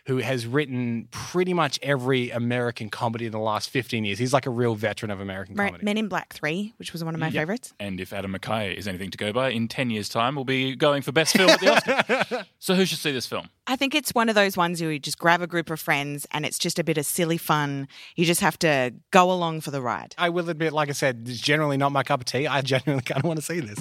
who 0.08 0.17
has 0.17 0.48
written 0.48 1.06
pretty 1.12 1.54
much 1.54 1.78
every 1.84 2.30
American 2.30 2.89
comedy 2.89 3.26
in 3.26 3.32
the 3.34 3.38
last 3.39 3.70
15 3.70 4.06
years. 4.06 4.17
He's 4.17 4.32
like 4.32 4.46
a 4.46 4.50
real 4.50 4.74
veteran 4.74 5.12
of 5.12 5.20
American 5.20 5.56
Right, 5.56 5.67
comedy. 5.67 5.84
Men 5.84 5.98
in 5.98 6.08
Black 6.08 6.32
3, 6.32 6.74
which 6.78 6.93
was 6.93 7.04
one 7.04 7.13
of 7.13 7.20
my 7.20 7.28
Yeah. 7.28 7.41
favorites. 7.41 7.74
And 7.78 8.00
if 8.00 8.13
Adam 8.13 8.34
McKay 8.34 8.74
is 8.74 8.88
anything 8.88 9.12
to 9.12 9.17
go 9.17 9.34
by, 9.34 9.50
in 9.50 9.67
10 9.67 9.89
years' 9.89 10.08
time, 10.08 10.36
we'll 10.36 10.46
be 10.46 10.78
going 10.78 11.02
for 11.02 11.12
best 11.12 11.36
film 11.36 11.50
at 11.50 11.60
the 11.60 11.72
Oscar. 11.76 12.46
so 12.60 12.74
who 12.76 12.86
should 12.86 13.00
see 13.00 13.12
this 13.12 13.28
film? 13.28 13.50
I 13.67 13.76
think 13.76 13.93
it's 13.93 14.15
one 14.15 14.30
of 14.30 14.36
those 14.36 14.56
ones 14.56 14.82
where 14.82 14.93
you 14.93 15.00
just 15.00 15.20
grab 15.20 15.41
a 15.41 15.48
group 15.48 15.70
of 15.70 15.78
friends 15.80 16.26
and 16.32 16.46
it's 16.46 16.58
just 16.58 16.80
a 16.80 16.86
bit 16.86 16.98
of 16.98 17.06
silly 17.06 17.38
fun. 17.38 17.89
You 18.15 18.24
just 18.24 18.39
have 18.39 18.58
to 18.60 18.93
go 19.12 19.30
along 19.30 19.60
for 19.62 19.72
the 19.72 19.82
ride. 19.82 20.15
I 20.17 20.30
will 20.30 20.50
admit, 20.50 20.72
like 20.72 20.88
I 20.88 20.93
said, 20.93 21.26
it's 21.28 21.41
generally 21.41 21.76
not 21.76 21.91
my 21.91 22.04
cup 22.04 22.22
of 22.22 22.26
tea. 22.26 22.48
I 22.48 22.62
genuinely 22.62 23.04
kind 23.04 23.20
of 23.20 23.26
want 23.28 23.39
to 23.39 23.46
see 23.46 23.60
this. 23.60 23.78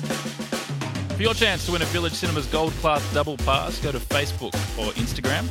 For 1.17 1.23
your 1.23 1.35
chance 1.35 1.65
to 1.67 1.73
win 1.73 1.83
a 1.83 1.87
Village 1.87 2.13
Cinemas 2.15 2.47
Gold 2.47 2.73
Class 2.75 3.15
Double 3.15 3.37
Pass, 3.39 3.79
go 3.79 3.93
to 3.93 3.99
Facebook 4.01 4.53
or 4.77 4.93
Instagram 4.95 5.47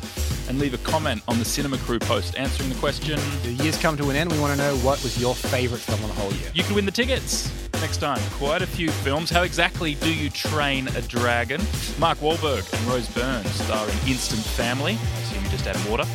and 0.47 0.59
leave 0.59 0.73
a 0.73 0.77
comment 0.79 1.21
on 1.27 1.39
the 1.39 1.45
Cinema 1.45 1.77
Crew 1.79 1.99
post 1.99 2.37
answering 2.37 2.69
the 2.69 2.75
question. 2.75 3.19
The 3.43 3.51
year's 3.51 3.77
come 3.77 3.97
to 3.97 4.09
an 4.09 4.15
end. 4.15 4.31
We 4.31 4.39
want 4.39 4.57
to 4.57 4.57
know 4.57 4.75
what 4.77 5.01
was 5.03 5.19
your 5.19 5.35
favourite 5.35 5.81
film 5.81 6.01
of 6.03 6.07
the 6.07 6.21
whole 6.21 6.31
year. 6.33 6.49
You 6.53 6.63
can 6.63 6.75
win 6.75 6.85
the 6.85 6.91
tickets 6.91 7.51
next 7.81 7.97
time. 7.97 8.19
Quite 8.31 8.61
a 8.61 8.67
few 8.67 8.89
films. 8.89 9.29
How 9.29 9.43
exactly 9.43 9.95
do 9.95 10.13
you 10.13 10.29
train 10.29 10.87
a 10.89 11.01
dragon? 11.01 11.61
Mark 11.99 12.17
Wahlberg 12.19 12.71
and 12.73 12.87
Rose 12.87 13.07
Byrne 13.09 13.45
star 13.45 13.87
in 13.87 13.97
Instant 14.07 14.41
Family. 14.41 14.93
I 14.93 15.19
assume 15.19 15.43
you 15.43 15.49
just 15.49 15.67
add 15.67 15.89
water. 15.89 16.05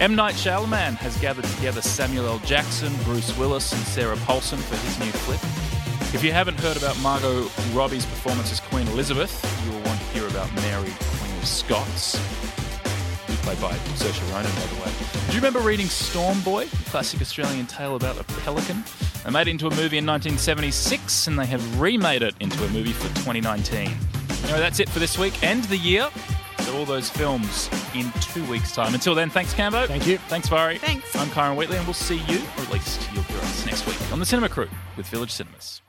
M. 0.00 0.14
Night 0.14 0.34
Shyamalan 0.34 0.94
has 0.96 1.16
gathered 1.18 1.44
together 1.44 1.82
Samuel 1.82 2.26
L. 2.26 2.38
Jackson, 2.40 2.92
Bruce 3.04 3.36
Willis, 3.38 3.72
and 3.72 3.82
Sarah 3.82 4.16
Paulson 4.18 4.58
for 4.58 4.76
his 4.76 4.98
new 4.98 5.10
flick. 5.10 5.40
If 6.14 6.22
you 6.22 6.32
haven't 6.32 6.58
heard 6.60 6.76
about 6.76 6.98
Margot 7.00 7.48
Robbie's 7.72 8.06
performance 8.06 8.52
as 8.52 8.60
Queen 8.60 8.86
Elizabeth, 8.88 9.34
you 9.64 9.72
will 9.72 9.82
want 9.82 10.00
to 10.00 10.06
hear 10.06 10.26
about 10.28 10.54
Mary, 10.56 10.92
Queen 11.18 11.36
of 11.38 11.46
Scots, 11.46 12.16
played 13.46 13.60
by 13.60 13.72
Saoirse 13.94 14.32
Ronan, 14.32 14.50
by 14.56 14.66
the 14.66 14.82
way. 14.82 14.92
Do 15.28 15.32
you 15.32 15.38
remember 15.38 15.60
reading 15.60 15.86
Storm 15.86 16.40
Boy, 16.40 16.64
a 16.64 16.90
classic 16.90 17.20
Australian 17.20 17.66
tale 17.66 17.94
about 17.94 18.18
a 18.18 18.24
pelican? 18.42 18.82
They 19.24 19.30
made 19.30 19.46
it 19.46 19.52
into 19.52 19.68
a 19.68 19.70
movie 19.70 19.98
in 19.98 20.04
1976, 20.04 21.28
and 21.28 21.38
they 21.38 21.46
have 21.46 21.80
remade 21.80 22.22
it 22.22 22.34
into 22.40 22.64
a 22.64 22.68
movie 22.70 22.90
for 22.90 23.06
2019. 23.20 23.76
Anyway, 23.76 24.58
that's 24.58 24.80
it 24.80 24.88
for 24.88 24.98
this 24.98 25.16
week 25.16 25.40
and 25.44 25.62
the 25.64 25.76
year. 25.76 26.08
So 26.62 26.76
all 26.76 26.84
those 26.84 27.08
films 27.08 27.70
in 27.94 28.10
two 28.20 28.44
weeks' 28.50 28.74
time. 28.74 28.94
Until 28.94 29.14
then, 29.14 29.30
thanks, 29.30 29.54
Cambo. 29.54 29.86
Thank 29.86 30.08
you. 30.08 30.18
Thanks, 30.26 30.48
Vari. 30.48 30.78
Thanks. 30.78 31.14
I'm 31.14 31.28
Kyron 31.28 31.54
Wheatley, 31.54 31.76
and 31.76 31.86
we'll 31.86 31.94
see 31.94 32.18
you, 32.26 32.38
or 32.58 32.62
at 32.62 32.72
least 32.72 33.08
you'll 33.14 33.22
hear 33.22 33.38
us 33.38 33.64
next 33.64 33.86
week 33.86 34.12
on 34.12 34.18
the 34.18 34.26
Cinema 34.26 34.48
Crew 34.48 34.68
with 34.96 35.06
Village 35.06 35.30
Cinemas. 35.30 35.82